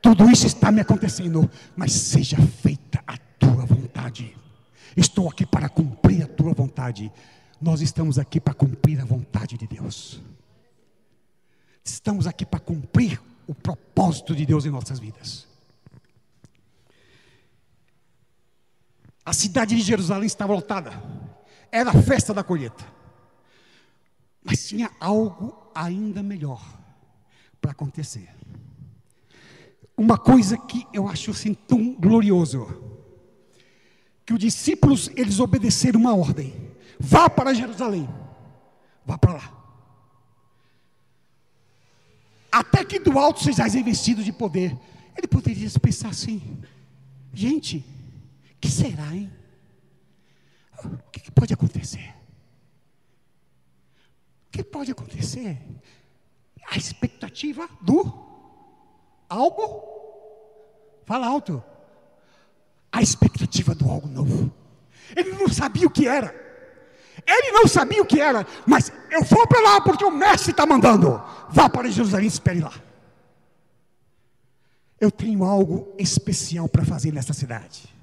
tudo 0.00 0.30
isso 0.30 0.46
está 0.46 0.70
me 0.70 0.80
acontecendo, 0.80 1.50
mas 1.74 1.90
seja 1.90 2.36
feita 2.36 3.02
a 3.04 3.16
tua 3.36 3.66
vontade. 3.66 4.36
Estou 4.96 5.28
aqui 5.28 5.44
para 5.44 5.68
cumprir 5.68 6.22
a 6.22 6.28
tua 6.28 6.54
vontade. 6.54 7.10
Nós 7.60 7.80
estamos 7.80 8.16
aqui 8.16 8.38
para 8.38 8.54
cumprir 8.54 9.00
a 9.00 9.04
vontade 9.04 9.58
de 9.58 9.66
Deus. 9.66 10.22
Estamos 11.84 12.28
aqui 12.28 12.46
para 12.46 12.60
cumprir 12.60 13.20
o 13.48 13.54
propósito 13.56 14.36
de 14.36 14.46
Deus 14.46 14.64
em 14.64 14.70
nossas 14.70 15.00
vidas. 15.00 15.48
A 19.24 19.32
cidade 19.32 19.74
de 19.74 19.82
Jerusalém 19.82 20.26
estava 20.26 20.52
lotada. 20.52 20.92
Era 21.72 21.90
a 21.90 22.02
festa 22.02 22.34
da 22.34 22.44
colheita. 22.44 22.84
Mas 24.42 24.68
tinha 24.68 24.90
algo 25.00 25.70
ainda 25.74 26.22
melhor 26.22 26.62
para 27.60 27.70
acontecer. 27.70 28.28
Uma 29.96 30.18
coisa 30.18 30.58
que 30.58 30.86
eu 30.92 31.08
acho 31.08 31.30
assim 31.30 31.54
tão 31.54 31.94
glorioso. 31.94 32.66
Que 34.26 34.34
os 34.34 34.38
discípulos, 34.38 35.10
eles 35.16 35.40
obedeceram 35.40 36.00
uma 36.00 36.14
ordem. 36.14 36.54
Vá 37.00 37.30
para 37.30 37.54
Jerusalém. 37.54 38.08
Vá 39.06 39.16
para 39.16 39.34
lá. 39.34 39.64
Até 42.52 42.84
que 42.84 42.98
do 42.98 43.18
alto 43.18 43.42
sejais 43.42 43.74
investidos 43.74 44.24
de 44.24 44.32
poder. 44.32 44.78
Ele 45.16 45.26
poderia 45.26 45.68
pensar 45.80 46.10
assim: 46.10 46.60
gente, 47.32 47.84
que 48.64 48.70
será, 48.70 49.14
hein? 49.14 49.30
O 50.82 51.10
que, 51.10 51.30
pode 51.30 51.52
acontecer? 51.52 52.14
O 54.48 54.50
que 54.50 54.64
pode 54.64 54.90
acontecer? 54.90 55.60
A 56.70 56.78
expectativa 56.78 57.68
do 57.82 58.00
algo. 59.28 59.84
Fala 61.04 61.26
alto. 61.26 61.62
A 62.90 63.02
expectativa 63.02 63.74
do 63.74 63.90
algo 63.90 64.08
novo. 64.08 64.50
Ele 65.14 65.32
não 65.32 65.48
sabia 65.48 65.86
o 65.86 65.90
que 65.90 66.08
era. 66.08 66.34
Ele 67.26 67.52
não 67.52 67.68
sabia 67.68 68.02
o 68.02 68.06
que 68.06 68.18
era, 68.18 68.46
mas 68.66 68.90
eu 69.10 69.22
vou 69.24 69.46
para 69.46 69.60
lá 69.60 69.80
porque 69.82 70.04
o 70.04 70.10
mestre 70.10 70.52
está 70.52 70.64
mandando. 70.64 71.22
Vá 71.50 71.68
para 71.68 71.90
Jerusalém 71.90 72.24
e 72.24 72.28
espere 72.28 72.60
lá. 72.60 72.72
Eu 74.98 75.10
tenho 75.10 75.44
algo 75.44 75.94
especial 75.98 76.66
para 76.66 76.84
fazer 76.84 77.12
nessa 77.12 77.34
cidade. 77.34 77.93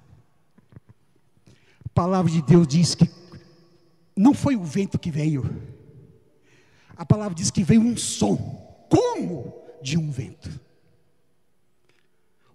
A 1.91 1.93
palavra 1.93 2.31
de 2.31 2.41
Deus 2.41 2.65
diz 2.65 2.95
que 2.95 3.09
não 4.15 4.33
foi 4.33 4.55
o 4.55 4.63
vento 4.63 4.97
que 4.97 5.11
veio. 5.11 5.43
A 6.95 7.05
palavra 7.05 7.35
diz 7.35 7.51
que 7.51 7.65
veio 7.65 7.81
um 7.81 7.97
som, 7.97 8.37
como 8.89 9.53
de 9.83 9.97
um 9.97 10.09
vento. 10.09 10.49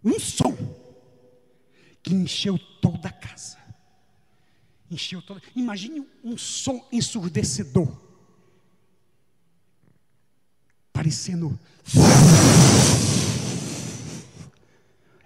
Um 0.03 0.18
som 0.18 0.57
que 2.03 2.14
encheu 2.14 2.59
toda 2.81 3.09
a 3.09 3.12
casa. 3.12 3.59
Encheu 4.90 5.20
toda. 5.20 5.42
Imagine 5.55 6.07
um 6.25 6.38
som 6.38 6.88
ensurdecedor. 6.90 7.94
Parecendo. 10.94 11.61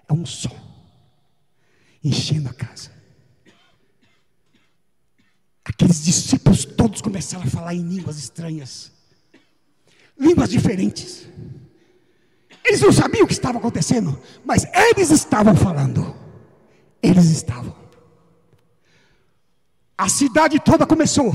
É 0.09 0.13
um 0.13 0.27
som. 0.27 0.59
Enchendo 2.03 2.49
a 2.49 2.55
casa. 2.55 3.00
Aqueles 5.65 6.05
discípulos 6.05 6.65
todos 6.65 7.01
começaram 7.01 7.45
a 7.45 7.51
falar 7.51 7.75
em 7.75 7.83
línguas 7.83 8.17
estranhas. 8.19 8.91
Línguas 10.19 10.51
diferentes. 10.51 11.27
Eles 12.65 12.81
não 12.81 12.93
sabiam 12.93 13.25
o 13.25 13.27
que 13.27 13.33
estava 13.33 13.59
acontecendo, 13.59 14.19
mas 14.45 14.65
eles 14.75 15.11
estavam 15.11 15.55
falando. 15.57 16.15
Eles 17.03 17.27
estavam. 17.27 17.75
A 19.97 20.09
cidade 20.09 20.59
toda 20.61 20.87
começou 20.87 21.31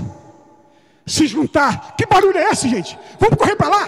a 1.06 1.10
se 1.10 1.28
juntar. 1.28 1.96
Que 1.96 2.06
barulho 2.06 2.38
é 2.38 2.50
esse, 2.52 2.68
gente? 2.70 2.98
Vamos 3.20 3.38
correr 3.38 3.56
para 3.56 3.70
lá. 3.70 3.88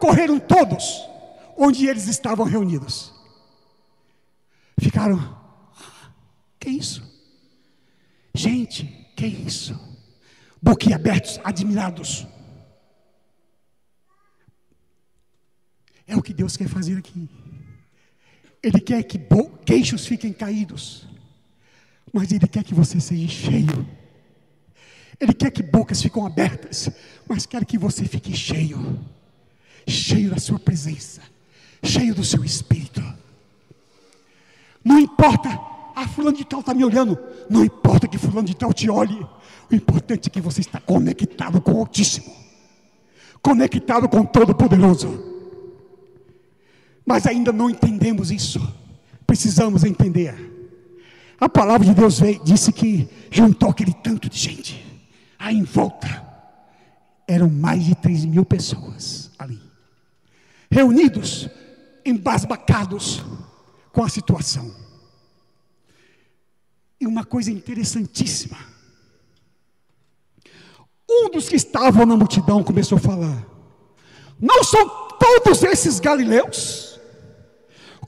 Correram 0.00 0.38
todos 0.38 1.02
onde 1.56 1.86
eles 1.86 2.06
estavam 2.06 2.44
reunidos. 2.44 3.12
Ficaram. 4.78 5.18
"Ah, 5.78 6.10
Que 6.60 6.70
isso? 6.70 7.02
Gente, 8.34 9.05
que 9.16 9.26
isso? 9.26 9.74
Boquiabertos, 10.62 11.40
admirados. 11.42 12.26
É 16.06 16.14
o 16.14 16.22
que 16.22 16.34
Deus 16.34 16.56
quer 16.56 16.68
fazer 16.68 16.98
aqui. 16.98 17.28
Ele 18.62 18.78
quer 18.78 19.02
que 19.02 19.18
queixos 19.64 20.06
fiquem 20.06 20.32
caídos, 20.32 21.08
mas 22.12 22.30
Ele 22.30 22.46
quer 22.46 22.62
que 22.62 22.74
você 22.74 23.00
seja 23.00 23.28
cheio. 23.28 23.88
Ele 25.18 25.32
quer 25.32 25.50
que 25.50 25.62
bocas 25.62 26.02
fiquem 26.02 26.24
abertas, 26.26 26.90
mas 27.28 27.46
quer 27.46 27.64
que 27.64 27.78
você 27.78 28.04
fique 28.04 28.36
cheio, 28.36 29.00
cheio 29.88 30.30
da 30.30 30.38
Sua 30.38 30.58
presença, 30.58 31.22
cheio 31.82 32.14
do 32.14 32.24
Seu 32.24 32.44
Espírito. 32.44 33.02
Não 34.84 34.98
importa, 34.98 35.48
ah, 36.02 36.06
fulano 36.06 36.36
de 36.36 36.44
tal 36.44 36.60
está 36.60 36.74
me 36.74 36.84
olhando, 36.84 37.18
não 37.48 37.64
importa 37.64 38.06
que 38.06 38.18
fulano 38.18 38.46
de 38.46 38.54
tal 38.54 38.70
te 38.72 38.90
olhe, 38.90 39.26
o 39.70 39.74
importante 39.74 40.28
é 40.28 40.30
que 40.30 40.42
você 40.42 40.60
está 40.60 40.78
conectado 40.78 41.58
com 41.60 41.72
o 41.72 41.78
Altíssimo, 41.78 42.30
conectado 43.40 44.06
com 44.06 44.20
o 44.20 44.26
Todo-Poderoso. 44.26 45.34
Mas 47.04 47.26
ainda 47.26 47.52
não 47.52 47.70
entendemos 47.70 48.30
isso. 48.30 48.60
Precisamos 49.26 49.84
entender. 49.84 50.34
A 51.40 51.48
palavra 51.48 51.86
de 51.86 51.94
Deus 51.94 52.18
veio, 52.18 52.42
disse 52.44 52.72
que 52.72 53.08
juntou 53.30 53.70
aquele 53.70 53.92
tanto 53.92 54.28
de 54.28 54.38
gente. 54.38 54.84
Aí 55.38 55.56
em 55.56 55.62
volta 55.62 56.24
eram 57.26 57.48
mais 57.48 57.84
de 57.84 57.94
3 57.94 58.24
mil 58.24 58.44
pessoas 58.44 59.30
ali. 59.38 59.60
Reunidos, 60.70 61.48
embasbacados 62.04 63.24
com 63.92 64.02
a 64.02 64.08
situação. 64.08 64.85
Uma 67.06 67.24
coisa 67.24 67.50
interessantíssima. 67.50 68.58
Um 71.08 71.30
dos 71.30 71.48
que 71.48 71.56
estavam 71.56 72.04
na 72.04 72.16
multidão 72.16 72.62
começou 72.64 72.98
a 72.98 73.00
falar: 73.00 73.46
Não 74.40 74.64
são 74.64 74.88
todos 75.18 75.62
esses 75.62 76.00
galileus? 76.00 77.00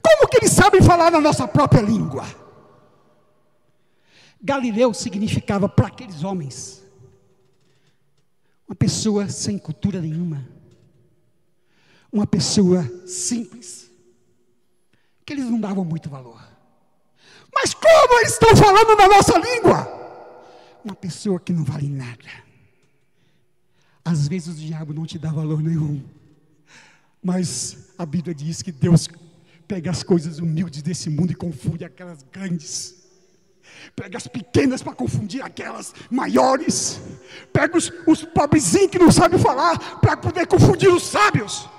Como 0.01 0.27
que 0.29 0.37
eles 0.37 0.51
sabem 0.51 0.81
falar 0.81 1.11
na 1.11 1.21
nossa 1.21 1.47
própria 1.47 1.81
língua? 1.81 2.25
Galileu 4.41 4.93
significava 4.93 5.67
para 5.67 5.87
aqueles 5.87 6.23
homens 6.23 6.79
uma 8.67 8.75
pessoa 8.75 9.27
sem 9.27 9.57
cultura 9.57 9.99
nenhuma, 9.99 10.47
uma 12.11 12.27
pessoa 12.27 12.83
simples, 13.07 13.89
que 15.25 15.33
eles 15.33 15.45
não 15.45 15.59
davam 15.59 15.83
muito 15.83 16.07
valor. 16.07 16.48
Mas 17.53 17.73
como 17.73 18.19
eles 18.19 18.33
estão 18.33 18.55
falando 18.55 18.95
na 18.95 19.07
nossa 19.07 19.37
língua? 19.37 19.87
Uma 20.83 20.95
pessoa 20.95 21.39
que 21.39 21.51
não 21.51 21.63
vale 21.63 21.89
nada. 21.89 22.49
Às 24.03 24.27
vezes 24.27 24.55
o 24.55 24.59
diabo 24.59 24.93
não 24.93 25.05
te 25.05 25.17
dá 25.17 25.31
valor 25.31 25.61
nenhum. 25.61 26.03
Mas 27.21 27.93
a 27.97 28.05
Bíblia 28.05 28.33
diz 28.33 28.61
que 28.61 28.71
Deus 28.71 29.07
pega 29.67 29.91
as 29.91 30.03
coisas 30.03 30.39
humildes 30.39 30.81
desse 30.81 31.09
mundo 31.09 31.31
e 31.31 31.35
confunde 31.35 31.83
aquelas 31.83 32.23
grandes. 32.31 32.95
Pega 33.95 34.17
as 34.17 34.27
pequenas 34.27 34.81
para 34.81 34.93
confundir 34.93 35.43
aquelas 35.43 35.93
maiores. 36.09 36.99
Pega 37.51 37.77
os, 37.77 37.91
os 38.07 38.23
pobrezinhos 38.23 38.89
que 38.89 38.99
não 38.99 39.11
sabem 39.11 39.39
falar 39.39 39.99
para 39.99 40.17
poder 40.17 40.47
confundir 40.47 40.89
os 40.89 41.03
sábios. 41.03 41.69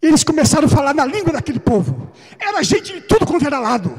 Eles 0.00 0.22
começaram 0.22 0.66
a 0.66 0.70
falar 0.70 0.94
na 0.94 1.04
língua 1.04 1.32
daquele 1.32 1.58
povo. 1.58 2.10
Era 2.38 2.62
gente 2.62 2.92
de 2.92 3.00
tudo 3.02 3.26
quanto 3.26 3.46
era 3.46 3.58
lado. 3.58 3.96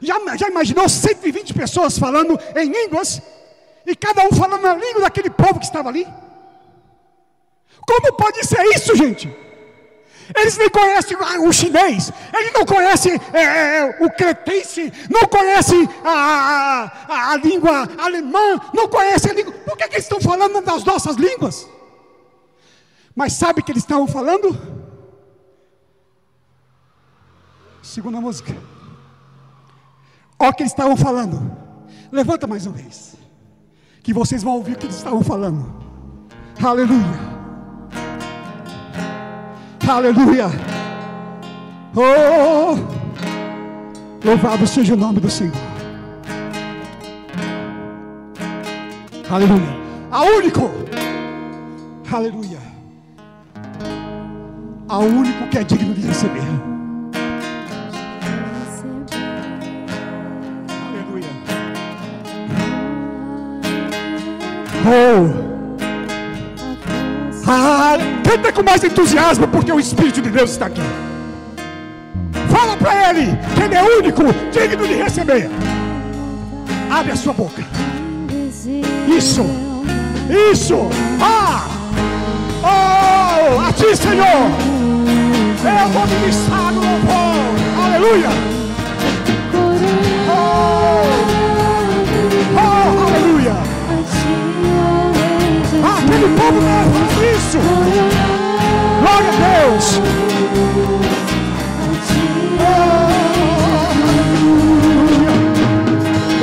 Já, 0.00 0.14
já 0.36 0.48
imaginou 0.48 0.88
120 0.88 1.54
pessoas 1.54 1.98
falando 1.98 2.38
em 2.56 2.70
línguas? 2.70 3.20
E 3.86 3.94
cada 3.96 4.24
um 4.24 4.32
falando 4.32 4.62
na 4.62 4.74
língua 4.74 5.02
daquele 5.02 5.30
povo 5.30 5.58
que 5.58 5.64
estava 5.64 5.88
ali? 5.88 6.06
Como 7.86 8.12
pode 8.12 8.46
ser 8.46 8.62
isso, 8.74 8.94
gente? 8.94 9.34
Eles 10.36 10.56
nem 10.56 10.68
conhecem 10.68 11.16
ah, 11.20 11.40
o 11.40 11.52
chinês, 11.52 12.12
eles 12.32 12.52
não 12.52 12.64
conhecem 12.64 13.20
é, 13.32 13.42
é, 13.42 13.98
o 14.00 14.08
cretense, 14.10 14.92
não 15.10 15.26
conhecem 15.26 15.88
a, 16.04 16.92
a, 17.08 17.32
a, 17.32 17.36
língua 17.36 17.88
alemã, 17.98 18.60
não 18.72 18.86
conhecem 18.86 19.32
a 19.32 19.34
língua. 19.34 19.52
Por 19.52 19.76
que, 19.76 19.88
que 19.88 19.94
eles 19.96 20.04
estão 20.04 20.20
falando 20.20 20.60
das 20.60 20.84
nossas 20.84 21.16
línguas? 21.16 21.68
Mas 23.14 23.32
sabe 23.32 23.60
o 23.60 23.64
que 23.64 23.72
eles 23.72 23.82
estavam 23.82 24.06
falando? 24.06 24.79
Segunda 27.90 28.20
música. 28.20 28.56
Olha 30.38 30.50
o 30.50 30.54
que 30.54 30.62
eles 30.62 30.70
estavam 30.70 30.96
falando. 30.96 31.56
Levanta 32.12 32.46
mais 32.46 32.64
uma 32.64 32.76
vez. 32.76 33.16
Que 34.00 34.14
vocês 34.14 34.44
vão 34.44 34.52
ouvir 34.52 34.74
o 34.74 34.78
que 34.78 34.86
eles 34.86 34.94
estavam 34.94 35.24
falando. 35.24 35.74
Aleluia. 36.62 37.18
Aleluia. 39.88 40.46
Oh, 41.96 42.76
louvado 44.24 44.68
seja 44.68 44.94
o 44.94 44.96
nome 44.96 45.18
do 45.18 45.28
Senhor. 45.28 45.52
Aleluia. 49.28 49.80
A 50.12 50.22
único. 50.22 50.70
Aleluia. 52.12 52.60
A 54.88 54.98
único 54.98 55.48
que 55.48 55.58
é 55.58 55.64
digno 55.64 55.92
de 55.92 56.02
receber. 56.06 56.79
Oh. 64.86 65.50
Ah, 67.46 67.96
canta 68.24 68.52
com 68.52 68.62
mais 68.62 68.82
entusiasmo, 68.84 69.48
porque 69.48 69.72
o 69.72 69.80
Espírito 69.80 70.22
de 70.22 70.30
Deus 70.30 70.50
está 70.50 70.66
aqui. 70.66 70.82
Fala 72.48 72.76
para 72.76 73.10
ele 73.10 73.36
que 73.54 73.62
ele 73.62 73.74
é 73.74 73.82
único, 73.82 74.22
digno 74.52 74.86
de 74.86 74.94
receber. 74.94 75.50
Abre 76.90 77.12
a 77.12 77.16
sua 77.16 77.32
boca. 77.32 77.62
Isso, 79.08 79.44
isso. 80.52 80.88
Ah, 81.20 81.66
oh, 82.62 83.60
a 83.60 83.72
ti, 83.72 83.96
Senhor. 83.96 84.26
Eu 85.62 85.88
vou 85.90 86.06
ministrar 86.06 86.72
no 86.72 86.80
louvor. 86.80 87.84
Aleluia. 87.84 88.59
Ah, 96.42 96.84
faz 96.90 97.36
isso. 97.36 97.58
Glória 99.00 99.28
a 99.28 99.34
Deus. 99.66 100.00
Oh, 102.60 102.90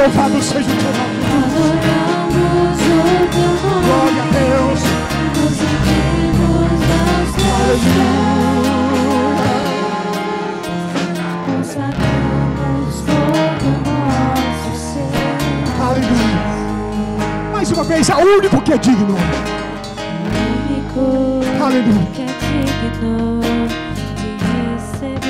Louvado 0.02 0.42
seja 0.44 0.70
o 0.70 0.76
teu 0.76 0.92
nome. 0.94 1.18
Glória 3.86 4.22
a 4.22 4.26
Deus. 4.32 4.82
Aleluia. 15.82 16.38
Mais 17.52 17.72
uma 17.72 17.84
vez, 17.84 18.10
é 18.10 18.16
o 18.16 18.38
único 18.38 18.62
que 18.62 18.74
é 18.74 18.78
digno. 18.78 19.18
Aleluia. 21.68 22.08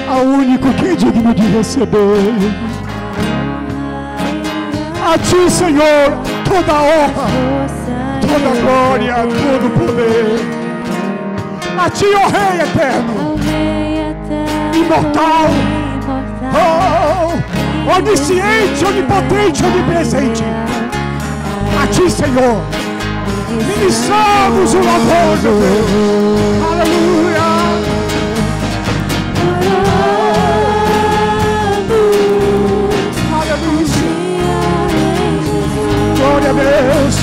A 0.08 0.18
único 0.18 0.72
que 0.74 0.90
é 0.90 0.96
digno 0.96 1.34
de 1.34 1.48
receber. 1.48 2.32
A 5.04 5.18
ti, 5.18 5.50
Senhor, 5.50 6.14
toda 6.46 6.74
honra, 6.74 7.28
toda 8.22 8.62
glória, 8.62 9.16
todo 9.16 9.70
poder. 9.80 10.40
A 11.76 11.90
ti, 11.90 12.06
ó 12.06 12.28
Rei 12.28 12.62
eterno, 12.62 13.36
imortal, 14.76 15.50
oh, 16.54 17.98
onisciente, 17.98 18.86
onipotente, 18.86 19.66
onipresente. 19.66 20.44
A 21.82 21.88
ti, 21.88 22.12
Senhor, 22.12 22.77
ministramos 23.66 24.74
o 24.74 24.78
louvor, 24.78 25.42
meu 25.44 25.56
Deus. 25.60 26.64
Aleluia. 26.72 27.48
Aleluia. 33.34 33.88
Glória 36.18 36.50
a 36.50 36.54
Deus. 36.54 37.17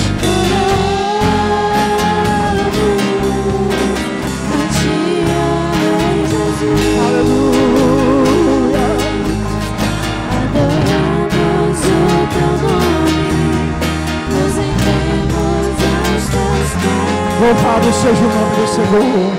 Seja 18.05 18.21
o 18.21 18.29
nome 18.29 18.57
do 18.61 18.69
Senhor. 18.69 19.33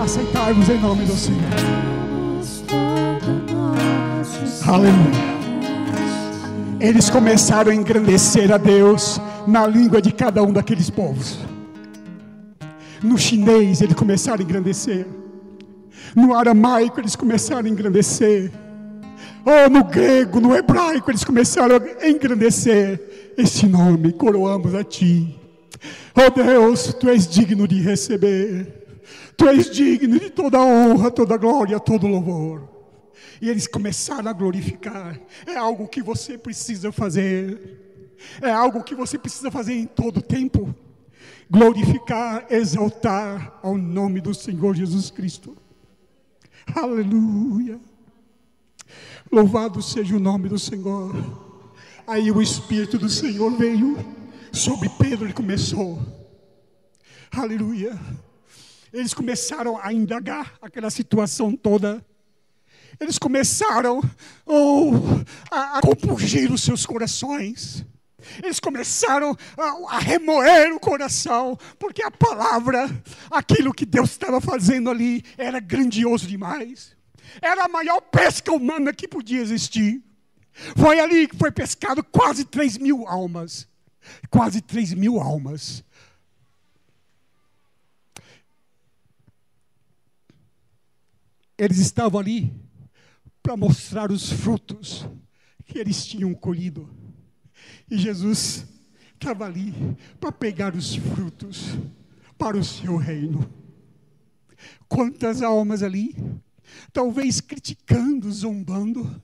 Aceitarmos 0.00 0.68
em 0.68 0.78
nome 0.78 1.04
do 1.04 1.14
Senhor. 1.14 1.40
Aleluia. 4.68 4.94
Eles 6.78 7.10
começaram 7.10 7.72
a 7.72 7.74
engrandecer 7.74 8.52
a 8.52 8.56
Deus 8.56 9.20
na 9.48 9.66
língua 9.66 10.00
de 10.00 10.12
cada 10.12 10.44
um 10.44 10.52
daqueles 10.52 10.88
povos. 10.90 11.40
No 13.02 13.18
chinês, 13.18 13.80
eles 13.80 13.96
começaram 13.96 14.38
a 14.38 14.42
engrandecer. 14.44 15.08
No 16.14 16.36
aramaico, 16.36 17.00
eles 17.00 17.16
começaram 17.16 17.66
a 17.66 17.68
engrandecer. 17.68 18.52
Oh, 19.50 19.70
no 19.70 19.82
grego, 19.84 20.42
no 20.42 20.54
hebraico, 20.54 21.10
eles 21.10 21.24
começaram 21.24 21.76
a 21.76 22.06
engrandecer 22.06 23.32
esse 23.34 23.66
nome. 23.66 24.12
Coroamos 24.12 24.74
a 24.74 24.84
Ti. 24.84 25.40
Oh 26.14 26.30
Deus, 26.30 26.92
Tu 26.92 27.08
és 27.08 27.26
digno 27.26 27.66
de 27.66 27.80
receber. 27.80 29.00
Tu 29.38 29.48
és 29.48 29.70
digno 29.70 30.20
de 30.20 30.28
toda 30.28 30.60
honra, 30.60 31.10
toda 31.10 31.38
glória, 31.38 31.80
todo 31.80 32.06
louvor. 32.06 32.68
E 33.40 33.48
eles 33.48 33.66
começaram 33.66 34.28
a 34.28 34.34
glorificar. 34.34 35.18
É 35.46 35.56
algo 35.56 35.88
que 35.88 36.02
você 36.02 36.36
precisa 36.36 36.92
fazer. 36.92 38.12
É 38.42 38.50
algo 38.50 38.84
que 38.84 38.94
você 38.94 39.16
precisa 39.16 39.50
fazer 39.50 39.72
em 39.72 39.86
todo 39.86 40.20
tempo. 40.20 40.74
Glorificar, 41.50 42.44
exaltar 42.50 43.58
ao 43.62 43.78
nome 43.78 44.20
do 44.20 44.34
Senhor 44.34 44.74
Jesus 44.74 45.10
Cristo. 45.10 45.56
Aleluia. 46.74 47.80
Louvado 49.30 49.82
seja 49.82 50.16
o 50.16 50.20
nome 50.20 50.48
do 50.48 50.58
Senhor. 50.58 51.14
Aí 52.06 52.30
o 52.30 52.40
Espírito 52.40 52.96
do 52.98 53.10
Senhor 53.10 53.50
veio 53.58 53.96
sobre 54.50 54.88
Pedro 54.88 55.28
e 55.28 55.34
começou. 55.34 56.00
Aleluia. 57.30 57.98
Eles 58.90 59.12
começaram 59.12 59.78
a 59.82 59.92
indagar 59.92 60.54
aquela 60.62 60.88
situação 60.88 61.54
toda. 61.54 62.02
Eles 62.98 63.18
começaram 63.18 64.00
oh, 64.46 64.92
a, 65.50 65.78
a 65.78 65.80
compungir 65.82 66.50
os 66.50 66.62
seus 66.62 66.86
corações. 66.86 67.84
Eles 68.42 68.58
começaram 68.58 69.36
a, 69.58 69.96
a 69.96 69.98
remoer 69.98 70.74
o 70.74 70.80
coração, 70.80 71.56
porque 71.78 72.02
a 72.02 72.10
palavra, 72.10 72.88
aquilo 73.30 73.74
que 73.74 73.84
Deus 73.84 74.10
estava 74.10 74.40
fazendo 74.40 74.88
ali, 74.88 75.22
era 75.36 75.60
grandioso 75.60 76.26
demais. 76.26 76.97
Era 77.40 77.64
a 77.64 77.68
maior 77.68 78.00
pesca 78.00 78.52
humana 78.52 78.92
que 78.92 79.06
podia 79.06 79.40
existir. 79.40 80.02
Foi 80.76 80.98
ali 80.98 81.28
que 81.28 81.36
foi 81.36 81.52
pescado 81.52 82.02
quase 82.02 82.44
3 82.44 82.78
mil 82.78 83.06
almas. 83.06 83.68
Quase 84.30 84.60
3 84.60 84.94
mil 84.94 85.20
almas. 85.20 85.84
Eles 91.56 91.78
estavam 91.78 92.20
ali 92.20 92.52
para 93.42 93.56
mostrar 93.56 94.12
os 94.12 94.30
frutos 94.30 95.06
que 95.64 95.78
eles 95.78 96.06
tinham 96.06 96.32
colhido. 96.34 96.88
E 97.90 97.98
Jesus 97.98 98.64
estava 99.14 99.44
ali 99.44 99.74
para 100.20 100.30
pegar 100.30 100.74
os 100.74 100.94
frutos 100.94 101.76
para 102.36 102.56
o 102.56 102.64
seu 102.64 102.96
reino. 102.96 103.52
Quantas 104.88 105.42
almas 105.42 105.82
ali, 105.82 106.14
talvez 106.92 107.40
criticando, 107.40 108.30
zombando, 108.30 109.20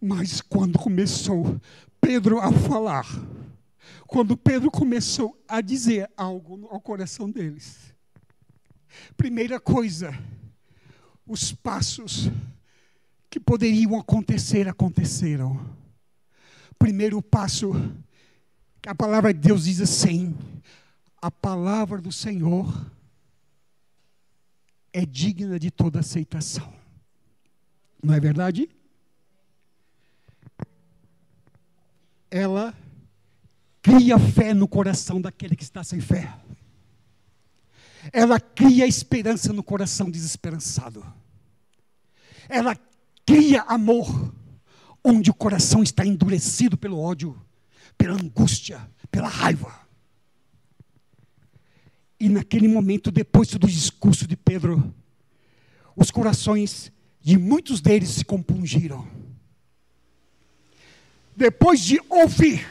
mas 0.00 0.40
quando 0.40 0.78
começou 0.78 1.60
Pedro 2.00 2.38
a 2.38 2.52
falar, 2.52 3.06
quando 4.06 4.36
Pedro 4.36 4.70
começou 4.70 5.38
a 5.48 5.60
dizer 5.60 6.10
algo 6.16 6.68
ao 6.70 6.80
coração 6.80 7.30
deles, 7.30 7.94
primeira 9.16 9.58
coisa, 9.58 10.16
os 11.26 11.52
passos 11.52 12.30
que 13.30 13.40
poderiam 13.40 13.98
acontecer 13.98 14.68
aconteceram. 14.68 15.58
Primeiro 16.78 17.20
passo, 17.22 17.72
a 18.86 18.94
palavra 18.94 19.32
de 19.32 19.40
Deus 19.40 19.64
diz 19.64 19.80
assim: 19.80 20.36
a 21.20 21.30
palavra 21.30 22.00
do 22.00 22.12
Senhor 22.12 22.86
é 24.94 25.04
digna 25.04 25.58
de 25.58 25.72
toda 25.72 25.98
aceitação. 25.98 26.72
Não 28.00 28.14
é 28.14 28.20
verdade? 28.20 28.70
Ela 32.30 32.72
cria 33.82 34.16
fé 34.20 34.54
no 34.54 34.68
coração 34.68 35.20
daquele 35.20 35.56
que 35.56 35.64
está 35.64 35.82
sem 35.82 36.00
fé. 36.00 36.32
Ela 38.12 38.38
cria 38.38 38.86
esperança 38.86 39.52
no 39.52 39.64
coração 39.64 40.08
desesperançado. 40.08 41.04
Ela 42.48 42.76
cria 43.26 43.62
amor 43.62 44.32
onde 45.02 45.28
o 45.28 45.34
coração 45.34 45.82
está 45.82 46.06
endurecido 46.06 46.76
pelo 46.76 47.00
ódio, 47.00 47.36
pela 47.98 48.14
angústia, 48.14 48.88
pela 49.10 49.28
raiva. 49.28 49.83
E 52.18 52.28
naquele 52.28 52.68
momento, 52.68 53.10
depois 53.10 53.48
do 53.48 53.66
discurso 53.66 54.26
de 54.26 54.36
Pedro, 54.36 54.94
os 55.96 56.10
corações 56.10 56.92
de 57.20 57.38
muitos 57.38 57.80
deles 57.80 58.10
se 58.10 58.24
compungiram. 58.24 59.06
Depois 61.36 61.80
de 61.80 62.00
ouvir, 62.08 62.66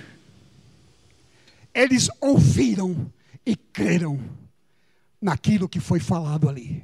eles 1.74 2.10
ouviram 2.22 3.12
e 3.46 3.56
creram 3.56 4.20
naquilo 5.22 5.68
que 5.68 5.80
foi 5.80 6.00
falado 6.00 6.48
ali. 6.48 6.84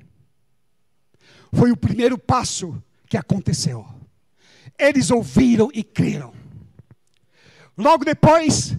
Foi 1.53 1.71
o 1.71 1.77
primeiro 1.77 2.17
passo 2.17 2.81
que 3.07 3.17
aconteceu. 3.17 3.87
Eles 4.77 5.09
ouviram 5.09 5.69
e 5.73 5.83
creram. 5.83 6.33
Logo 7.77 8.03
depois, 8.03 8.75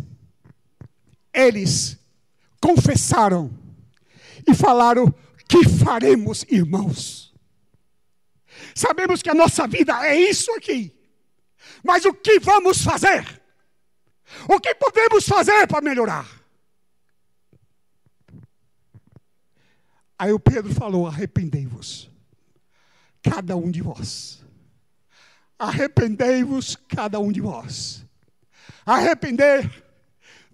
eles 1.32 1.98
confessaram 2.60 3.50
e 4.46 4.54
falaram: 4.54 5.12
Que 5.48 5.68
faremos, 5.68 6.44
irmãos? 6.48 7.34
Sabemos 8.74 9.22
que 9.22 9.30
a 9.30 9.34
nossa 9.34 9.66
vida 9.66 10.06
é 10.06 10.18
isso 10.18 10.52
aqui, 10.54 10.94
mas 11.82 12.04
o 12.04 12.12
que 12.12 12.38
vamos 12.38 12.82
fazer? 12.82 13.40
O 14.48 14.60
que 14.60 14.74
podemos 14.74 15.26
fazer 15.26 15.66
para 15.66 15.80
melhorar? 15.80 16.28
Aí 20.18 20.32
o 20.32 20.38
Pedro 20.38 20.72
falou: 20.74 21.06
Arrependei-vos, 21.06 22.10
cada 23.22 23.56
um 23.56 23.70
de 23.70 23.82
vós. 23.82 24.44
Arrependei-vos, 25.58 26.76
cada 26.88 27.18
um 27.20 27.30
de 27.30 27.40
vós. 27.40 28.04
Arrepender 28.86 29.84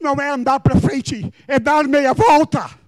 não 0.01 0.15
é 0.15 0.31
andar 0.31 0.61
para 0.61 0.81
frente, 0.81 1.33
é 1.47 1.59
dar 1.59 1.87
meia 1.87 2.13
volta 2.13 2.86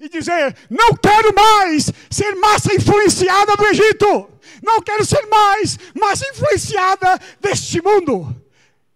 e 0.00 0.08
dizer: 0.08 0.56
não 0.70 0.94
quero 0.94 1.34
mais 1.34 1.90
ser 2.10 2.34
massa 2.36 2.74
influenciada 2.74 3.56
do 3.56 3.66
Egito, 3.66 4.30
não 4.62 4.80
quero 4.82 5.04
ser 5.04 5.26
mais 5.26 5.78
massa 5.94 6.26
influenciada 6.28 7.18
deste 7.40 7.82
mundo. 7.82 8.34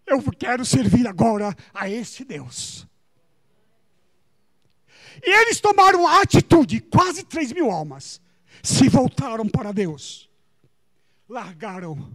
Eu 0.06 0.22
quero 0.32 0.64
servir 0.64 1.06
agora 1.06 1.56
a 1.72 1.88
esse 1.88 2.24
Deus. 2.24 2.86
E 5.24 5.30
eles 5.30 5.60
tomaram 5.60 6.06
a 6.06 6.22
atitude, 6.22 6.80
quase 6.80 7.22
3 7.22 7.52
mil 7.52 7.70
almas 7.70 8.20
se 8.62 8.88
voltaram 8.88 9.48
para 9.48 9.72
Deus, 9.72 10.28
largaram, 11.28 12.10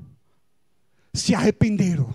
se 1.13 1.33
arrependeram. 1.33 2.13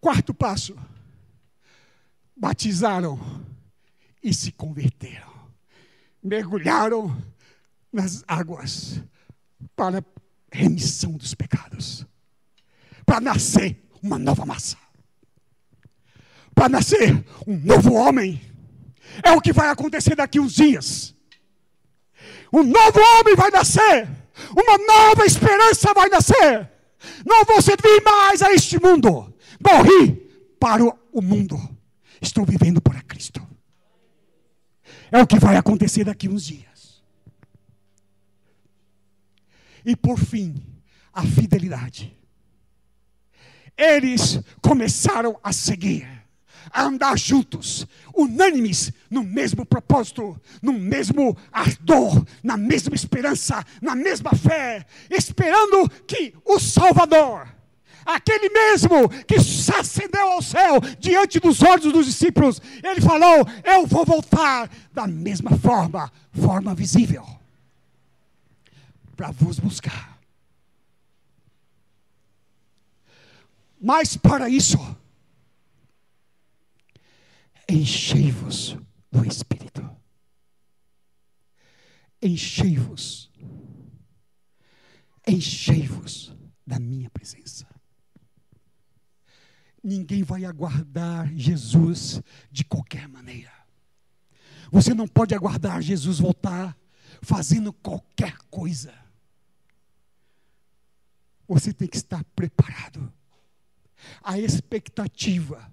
Quarto 0.00 0.34
passo, 0.34 0.76
batizaram 2.42 3.20
e 4.20 4.34
se 4.34 4.50
converteram, 4.50 5.32
mergulharam 6.20 7.16
nas 7.92 8.24
águas 8.26 9.00
para 9.76 10.04
remissão 10.50 11.12
dos 11.12 11.34
pecados, 11.34 12.04
para 13.06 13.20
nascer 13.20 13.80
uma 14.02 14.18
nova 14.18 14.44
massa, 14.44 14.76
para 16.52 16.68
nascer 16.68 17.24
um 17.46 17.56
novo 17.58 17.94
homem. 17.94 18.40
É 19.22 19.30
o 19.30 19.40
que 19.40 19.52
vai 19.52 19.68
acontecer 19.68 20.16
daqui 20.16 20.40
uns 20.40 20.54
dias. 20.54 21.14
Um 22.52 22.64
novo 22.64 22.98
homem 22.98 23.36
vai 23.36 23.52
nascer, 23.52 24.08
uma 24.50 24.78
nova 24.78 25.24
esperança 25.24 25.94
vai 25.94 26.08
nascer. 26.08 26.68
Não 27.24 27.44
vou 27.44 27.62
servir 27.62 28.02
mais 28.02 28.42
a 28.42 28.52
este 28.52 28.82
mundo. 28.82 29.32
Morri 29.64 30.28
para 30.58 30.82
o 30.84 31.22
mundo. 31.22 31.71
Estou 32.22 32.46
vivendo 32.46 32.80
para 32.80 33.02
Cristo. 33.02 33.44
É 35.10 35.20
o 35.20 35.26
que 35.26 35.40
vai 35.40 35.56
acontecer 35.56 36.04
daqui 36.04 36.28
uns 36.28 36.44
dias. 36.44 37.02
E 39.84 39.96
por 39.96 40.16
fim, 40.16 40.64
a 41.12 41.24
fidelidade. 41.24 42.16
Eles 43.76 44.40
começaram 44.60 45.36
a 45.42 45.52
seguir, 45.52 46.06
a 46.70 46.84
andar 46.84 47.18
juntos, 47.18 47.86
unânimes 48.14 48.92
no 49.10 49.24
mesmo 49.24 49.66
propósito, 49.66 50.40
no 50.62 50.72
mesmo 50.72 51.36
ardor, 51.50 52.24
na 52.40 52.56
mesma 52.56 52.94
esperança, 52.94 53.64
na 53.80 53.96
mesma 53.96 54.30
fé, 54.34 54.86
esperando 55.10 55.88
que 56.06 56.34
o 56.44 56.60
Salvador, 56.60 57.52
aquele 58.04 58.48
mesmo 58.48 59.08
que 59.26 59.40
se 59.40 59.72
acendeu 59.74 60.32
ao 60.32 60.42
céu 60.42 60.80
diante 60.98 61.40
dos 61.40 61.62
olhos 61.62 61.92
dos 61.92 62.06
discípulos, 62.06 62.60
ele 62.82 63.00
falou: 63.00 63.46
Eu 63.64 63.86
vou 63.86 64.04
voltar 64.04 64.70
da 64.92 65.06
mesma 65.06 65.56
forma, 65.58 66.12
forma 66.32 66.74
visível, 66.74 67.26
para 69.16 69.30
vos 69.30 69.58
buscar. 69.58 70.18
Mas 73.80 74.16
para 74.16 74.48
isso, 74.48 74.78
enchei-vos 77.68 78.76
do 79.10 79.26
Espírito. 79.26 79.90
Enchei-vos. 82.22 83.28
Enchei-vos 85.26 86.32
da 86.64 86.78
minha 86.78 87.10
presença. 87.10 87.71
Ninguém 89.82 90.22
vai 90.22 90.44
aguardar 90.44 91.32
Jesus 91.34 92.20
de 92.50 92.64
qualquer 92.64 93.08
maneira. 93.08 93.52
Você 94.70 94.94
não 94.94 95.06
pode 95.06 95.34
aguardar 95.34 95.82
Jesus 95.82 96.18
voltar 96.18 96.76
fazendo 97.20 97.72
qualquer 97.72 98.36
coisa. 98.50 98.94
Você 101.46 101.72
tem 101.72 101.88
que 101.88 101.96
estar 101.96 102.24
preparado. 102.36 103.12
A 104.22 104.38
expectativa. 104.38 105.70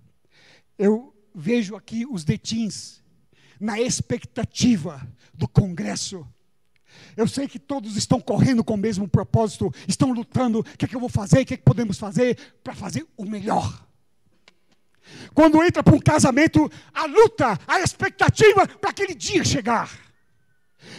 Eu 0.78 1.16
vejo 1.34 1.76
aqui 1.76 2.05
os 2.05 2.24
detins 2.24 3.01
na 3.60 3.80
expectativa 3.80 5.05
do 5.34 5.47
congresso 5.47 6.26
Eu 7.16 7.28
sei 7.28 7.47
que 7.47 7.60
todos 7.60 7.95
estão 7.95 8.20
correndo 8.20 8.64
com 8.64 8.74
o 8.74 8.78
mesmo 8.78 9.07
propósito, 9.07 9.72
estão 9.88 10.12
lutando. 10.12 10.60
O 10.60 10.64
que, 10.64 10.86
é 10.86 10.88
que 10.88 10.95
eu 10.95 10.99
vou 10.99 11.10
fazer? 11.10 11.41
O 11.41 11.45
que, 11.45 11.53
é 11.53 11.57
que 11.57 11.64
podemos 11.64 11.97
fazer 11.97 12.38
para 12.64 12.74
fazer 12.74 13.05
o 13.16 13.26
melhor? 13.26 13.88
Quando 15.34 15.64
entra 15.64 15.84
para 15.84 15.95
um 15.95 15.99
casamento, 15.99 16.70
a 16.93 17.05
luta, 17.05 17.57
a 17.68 17.80
expectativa 17.80 18.68
para 18.68 18.89
aquele 18.89 19.14
dia 19.16 19.43
chegar. 19.43 19.89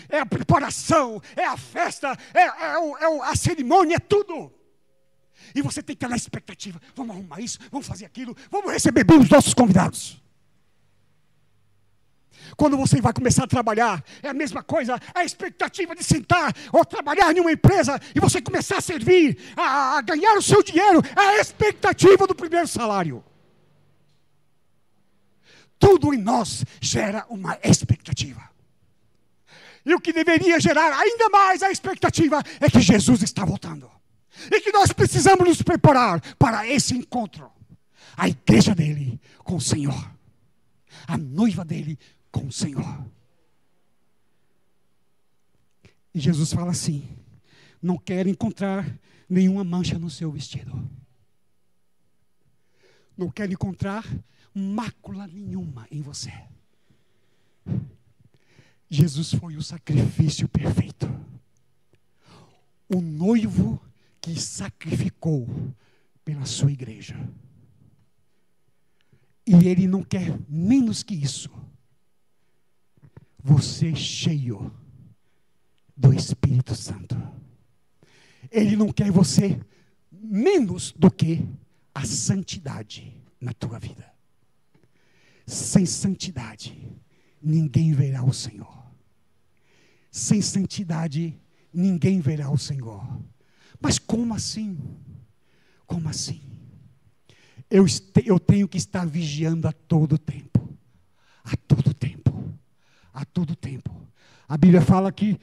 É 0.08 0.18
a 0.20 0.26
preparação, 0.26 1.20
é 1.36 1.44
a 1.46 1.56
festa, 1.56 2.16
é, 2.34 2.42
é 2.42 2.78
o- 2.78 2.96
é 2.96 3.30
a 3.30 3.36
cerimônia, 3.36 3.96
é 3.96 3.98
tudo. 4.00 4.52
E 5.54 5.62
você 5.62 5.82
tem 5.82 5.96
que 5.96 6.04
estar 6.04 6.08
na 6.08 6.16
expectativa. 6.16 6.80
Vamos 6.94 7.16
arrumar 7.16 7.40
isso, 7.40 7.58
vamos 7.70 7.86
fazer 7.86 8.04
aquilo, 8.04 8.36
vamos 8.50 8.72
receber 8.72 9.04
bem 9.04 9.18
os 9.18 9.28
nossos 9.28 9.54
convidados. 9.54 10.20
Quando 12.56 12.76
você 12.76 13.00
vai 13.00 13.12
começar 13.12 13.44
a 13.44 13.46
trabalhar, 13.46 14.02
é 14.22 14.28
a 14.28 14.34
mesma 14.34 14.62
coisa, 14.62 14.98
a 15.14 15.24
expectativa 15.24 15.94
de 15.94 16.02
sentar 16.02 16.52
ou 16.72 16.84
trabalhar 16.84 17.34
em 17.36 17.40
uma 17.40 17.52
empresa 17.52 17.98
e 18.14 18.20
você 18.20 18.40
começar 18.42 18.78
a 18.78 18.80
servir, 18.80 19.38
a, 19.56 19.98
a 19.98 20.02
ganhar 20.02 20.34
o 20.36 20.42
seu 20.42 20.62
dinheiro, 20.62 21.00
é 21.16 21.20
a 21.20 21.40
expectativa 21.40 22.26
do 22.26 22.34
primeiro 22.34 22.66
salário. 22.66 23.24
Tudo 25.80 26.14
em 26.14 26.18
nós 26.18 26.64
gera 26.80 27.26
uma 27.28 27.58
expectativa. 27.64 28.48
E 29.84 29.94
o 29.94 30.00
que 30.00 30.12
deveria 30.12 30.60
gerar 30.60 30.92
ainda 30.92 31.28
mais 31.30 31.62
a 31.62 31.70
expectativa 31.70 32.42
é 32.60 32.70
que 32.70 32.80
Jesus 32.80 33.22
está 33.22 33.44
voltando. 33.44 33.90
E 34.50 34.60
que 34.60 34.70
nós 34.70 34.92
precisamos 34.92 35.48
nos 35.48 35.62
preparar 35.62 36.20
para 36.36 36.68
esse 36.68 36.94
encontro. 36.94 37.50
A 38.16 38.28
igreja 38.28 38.74
dele 38.74 39.18
com 39.38 39.56
o 39.56 39.60
Senhor. 39.60 40.12
A 41.08 41.16
noiva 41.16 41.64
dele 41.64 41.98
com 42.30 42.46
o 42.46 42.52
Senhor. 42.52 43.06
E 46.14 46.20
Jesus 46.20 46.52
fala 46.52 46.72
assim: 46.72 47.08
não 47.80 47.96
quero 47.96 48.28
encontrar 48.28 48.86
nenhuma 49.28 49.64
mancha 49.64 49.98
no 49.98 50.10
seu 50.10 50.30
vestido. 50.30 50.90
Não 53.16 53.30
quero 53.30 53.52
encontrar 53.52 54.04
mácula 54.55 55.26
nenhuma 55.26 55.86
em 55.90 56.01
você. 56.01 56.32
Jesus 58.88 59.32
foi 59.34 59.57
o 59.57 59.62
sacrifício 59.62 60.48
perfeito. 60.48 61.09
O 62.88 63.01
noivo 63.01 63.80
que 64.20 64.38
sacrificou 64.38 65.48
pela 66.24 66.44
sua 66.44 66.72
igreja. 66.72 67.16
E 69.46 69.68
ele 69.68 69.86
não 69.86 70.03
quer 70.03 70.38
menos 70.48 71.03
que 71.03 71.14
isso. 71.14 71.51
Você 73.38 73.94
cheio 73.94 74.72
do 75.96 76.12
Espírito 76.12 76.74
Santo. 76.74 77.16
Ele 78.51 78.76
não 78.76 78.92
quer 78.92 79.11
você 79.11 79.61
menos 80.11 80.92
do 80.92 81.11
que 81.11 81.46
a 81.94 82.05
santidade 82.05 83.16
na 83.40 83.53
tua 83.53 83.78
vida. 83.78 84.09
Sem 85.47 85.84
santidade, 85.86 86.93
ninguém 87.43 87.93
verá 87.93 88.22
o 88.22 88.32
Senhor. 88.32 88.80
Sem 90.11 90.43
santidade, 90.43 91.38
ninguém 91.72 92.20
verá 92.20 92.51
o 92.51 92.59
Senhor. 92.59 93.07
Mas 93.80 93.99
como 93.99 94.34
assim? 94.34 94.78
Como 95.86 96.09
assim? 96.09 96.43
Eu, 97.70 97.86
eu 98.24 98.38
tenho 98.38 98.68
que 98.68 98.76
estar 98.76 99.07
vigiando 99.07 99.68
a 99.68 99.72
todo 99.72 100.18
tempo. 100.18 100.76
A 101.45 101.57
todo 101.57 101.95
tempo. 101.95 102.53
A 103.14 103.24
todo 103.24 103.55
tempo. 103.55 103.91
A 104.49 104.57
Bíblia 104.57 104.82
fala 104.82 105.12
que 105.12 105.38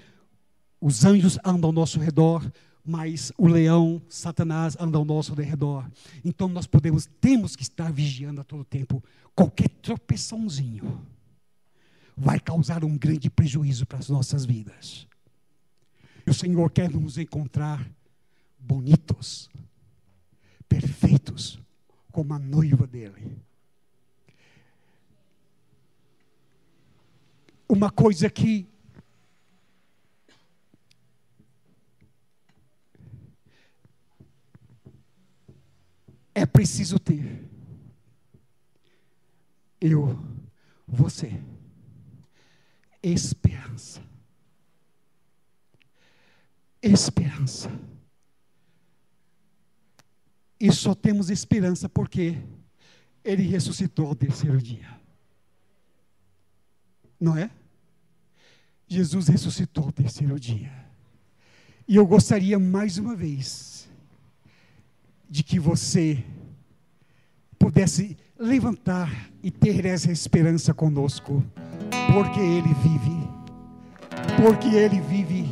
os 0.80 1.06
anjos 1.06 1.40
andam 1.44 1.70
ao 1.70 1.74
nosso 1.74 2.00
redor, 2.00 2.52
mas 2.88 3.34
o 3.38 3.48
leão, 3.48 4.02
Satanás, 4.08 4.78
anda 4.80 4.98
ao 4.98 5.04
nosso 5.04 5.34
redor. 5.34 5.86
Então 6.24 6.48
nós 6.48 6.66
podemos, 6.66 7.06
temos 7.20 7.54
que 7.54 7.64
estar 7.64 7.92
vigiando 7.92 8.40
a 8.40 8.46
todo 8.46 8.64
tempo. 8.64 9.04
Qualquer 9.36 9.68
tropeçãozinho 9.68 11.06
vai 12.16 12.40
causar 12.40 12.86
um 12.86 12.98
grande 12.98 13.30
prejuízo 13.30 13.86
para 13.86 14.00
as 14.00 14.08
nossas 14.08 14.46
vidas. 14.46 15.06
E 16.26 16.30
o 16.30 16.34
Senhor 16.34 16.72
quer 16.72 16.90
nos 16.90 17.18
encontrar 17.18 17.86
bonitos, 18.58 19.50
perfeitos, 20.70 21.60
como 22.10 22.34
a 22.34 22.40
noiva 22.40 22.88
dele. 22.88 23.38
Uma 27.68 27.92
coisa 27.92 28.30
que 28.30 28.66
é 36.38 36.46
preciso 36.46 37.00
ter. 37.00 37.44
Eu, 39.82 40.24
você, 40.88 41.42
esperança. 43.02 44.04
Esperança. 46.80 47.72
E 50.60 50.72
só 50.72 50.94
temos 50.94 51.32
esperança 51.32 51.90
porque 51.90 52.38
Ele 53.24 53.42
ressuscitou 53.42 54.06
ao 54.06 54.16
terceiro 54.16 54.62
dia. 54.62 54.96
Não 57.20 57.36
é? 57.36 57.50
Jesus 58.88 59.28
ressuscitou 59.28 59.86
ao 59.86 59.92
terceiro 59.92 60.40
dia. 60.40 60.72
E 61.88 61.96
eu 61.96 62.06
gostaria 62.06 62.60
mais 62.60 63.00
uma 63.00 63.16
vez 63.16 63.77
de 65.30 65.44
que 65.44 65.60
você 65.60 66.24
pudesse 67.60 68.18
levantar 68.40 69.30
e 69.44 69.50
ter 69.52 69.86
essa 69.86 70.12
esperança 70.12 70.74
conosco, 70.74 71.44
porque 72.14 72.40
Ele 72.40 72.74
vive, 72.82 73.28
porque 74.42 74.76
Ele 74.76 75.02
vive, 75.02 75.50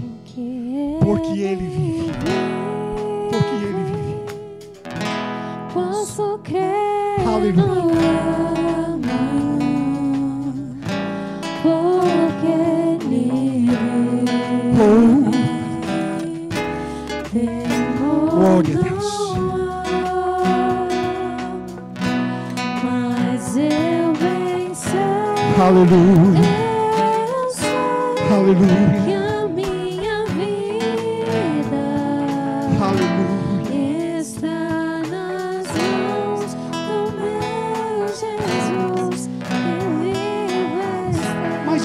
porque 1.01 1.39
Ele 1.39 1.67
vive, 1.67 2.11
porque 3.31 3.55
Ele 3.55 3.83
vive. 3.83 4.15
Posso 5.73 6.39
crer 6.43 7.27
Aleluia. 7.27 7.65
no 7.65 7.95
porque 11.61 13.07
nele 13.07 13.75
Oh, 14.77 15.31
temor 17.31 18.29
Glória 18.29 18.77
a 18.79 18.81
Deus. 18.83 18.94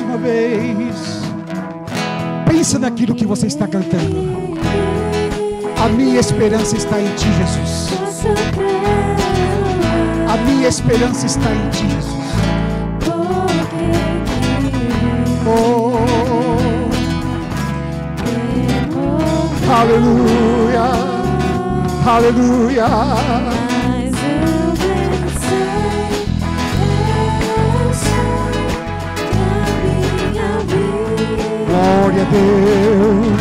Uma 0.03 0.19
vez, 0.19 0.97
pensa 2.49 2.77
naquilo 2.77 3.15
que 3.15 3.25
você 3.25 3.47
está 3.47 3.69
cantando. 3.69 4.59
A 5.81 5.89
minha 5.89 6.19
esperança 6.19 6.77
está 6.77 7.01
em 7.01 7.15
Ti, 7.15 7.27
Jesus. 7.39 7.91
A 10.29 10.37
minha 10.39 10.69
esperança 10.69 11.27
está 11.27 11.49
em 11.49 11.71
Ti, 11.71 11.89
Jesus. 11.89 12.20
Minha 30.33 30.59
vida 30.67 30.91
Glória 31.67 32.23
a 32.23 32.27
Deus. 32.31 33.41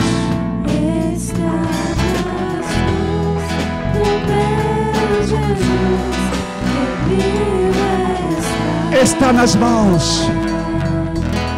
Está 9.02 9.32
nas 9.34 9.56
mãos, 9.56 10.30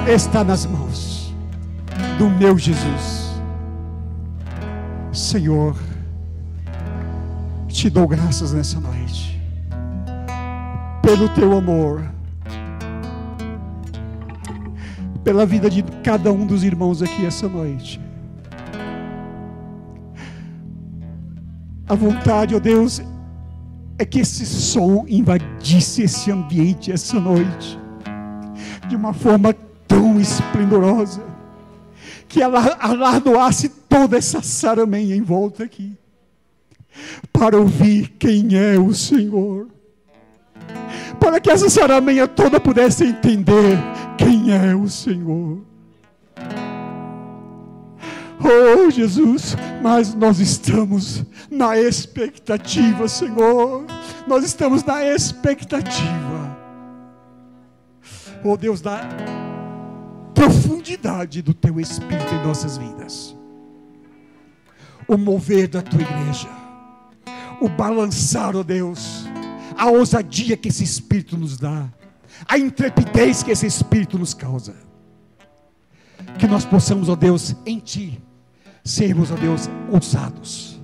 está 0.07 0.43
nas 0.43 0.65
mãos 0.65 1.34
do 2.17 2.29
meu 2.29 2.57
Jesus. 2.57 3.20
Senhor, 5.32 5.77
te 7.69 7.89
dou 7.89 8.05
graças 8.05 8.51
nessa 8.51 8.82
noite, 8.82 9.41
pelo 11.01 11.29
teu 11.29 11.55
amor, 11.55 12.03
pela 15.23 15.45
vida 15.45 15.69
de 15.69 15.84
cada 16.03 16.34
um 16.34 16.45
dos 16.45 16.65
irmãos 16.65 17.01
aqui 17.01 17.25
essa 17.25 17.47
noite. 17.47 17.97
A 21.88 21.95
vontade, 21.95 22.53
ó 22.53 22.59
Deus, 22.59 23.01
é 23.97 24.03
que 24.03 24.19
esse 24.19 24.45
som 24.45 25.05
invadisse 25.07 26.01
esse 26.01 26.29
ambiente 26.29 26.91
essa 26.91 27.17
noite 27.21 27.79
de 28.89 28.97
uma 28.97 29.13
forma 29.13 29.55
tão 29.88 30.19
esplendorosa 30.19 31.23
que 32.27 32.41
ela 32.41 32.75
alardoasse 32.82 33.79
toda 33.91 34.17
essa 34.17 34.41
sarameia 34.41 35.13
em 35.13 35.21
volta 35.21 35.65
aqui 35.65 35.97
para 37.33 37.57
ouvir 37.57 38.07
quem 38.17 38.57
é 38.57 38.79
o 38.79 38.93
Senhor. 38.93 39.67
Para 41.19 41.41
que 41.41 41.51
essa 41.51 41.69
sarameia 41.69 42.25
toda 42.25 42.57
pudesse 42.57 43.03
entender 43.03 43.77
quem 44.17 44.53
é 44.53 44.73
o 44.73 44.87
Senhor. 44.87 45.59
Oh 48.39 48.89
Jesus, 48.89 49.57
mas 49.83 50.15
nós 50.15 50.39
estamos 50.39 51.25
na 51.49 51.77
expectativa, 51.77 53.09
Senhor. 53.09 53.85
Nós 54.25 54.45
estamos 54.45 54.85
na 54.85 55.03
expectativa. 55.05 56.57
Oh 58.43 58.55
Deus, 58.55 58.79
da 58.79 59.01
profundidade 60.33 61.41
do 61.41 61.53
teu 61.53 61.79
Espírito 61.79 62.33
em 62.33 62.47
nossas 62.47 62.77
vidas. 62.77 63.40
O 65.12 65.18
mover 65.18 65.68
da 65.68 65.82
tua 65.82 66.01
igreja. 66.01 66.47
O 67.59 67.68
balançar, 67.68 68.55
oh 68.55 68.64
Deus. 68.64 69.26
A 69.78 69.88
ousadia 69.88 70.55
que 70.55 70.70
esse 70.70 70.86
Espírito 70.86 71.38
nos 71.38 71.57
dá. 71.57 71.89
A 72.47 72.57
intrepidez 72.57 73.43
que 73.43 73.51
esse 73.51 73.68
Espírito 73.68 74.18
nos 74.18 74.34
causa. 74.34 74.74
Que 76.39 76.47
nós 76.47 76.64
possamos, 76.64 77.09
ó 77.09 77.16
Deus, 77.16 77.53
em 77.66 77.80
Ti, 77.80 78.24
sermos, 78.86 79.32
ó 79.32 79.36
Deus, 79.36 79.70
ousados. 79.91 80.80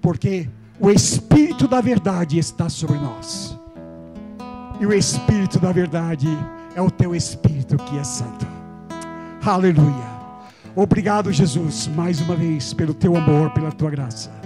Porque 0.00 0.48
o 0.78 0.88
Espírito 0.88 1.66
da 1.66 1.80
verdade 1.80 2.38
está 2.38 2.68
sobre 2.68 2.96
nós. 2.96 3.58
E 4.78 4.86
o 4.86 4.92
Espírito 4.92 5.58
da 5.58 5.72
verdade 5.72 6.28
é 6.76 6.80
o 6.80 6.90
teu 6.90 7.12
Espírito 7.12 7.76
que 7.76 7.98
é 7.98 8.04
santo. 8.04 8.46
Aleluia. 9.44 10.09
Obrigado, 10.82 11.30
Jesus, 11.30 11.86
mais 11.88 12.22
uma 12.22 12.34
vez, 12.34 12.72
pelo 12.72 12.94
teu 12.94 13.14
amor, 13.14 13.50
pela 13.50 13.70
tua 13.70 13.90
graça. 13.90 14.39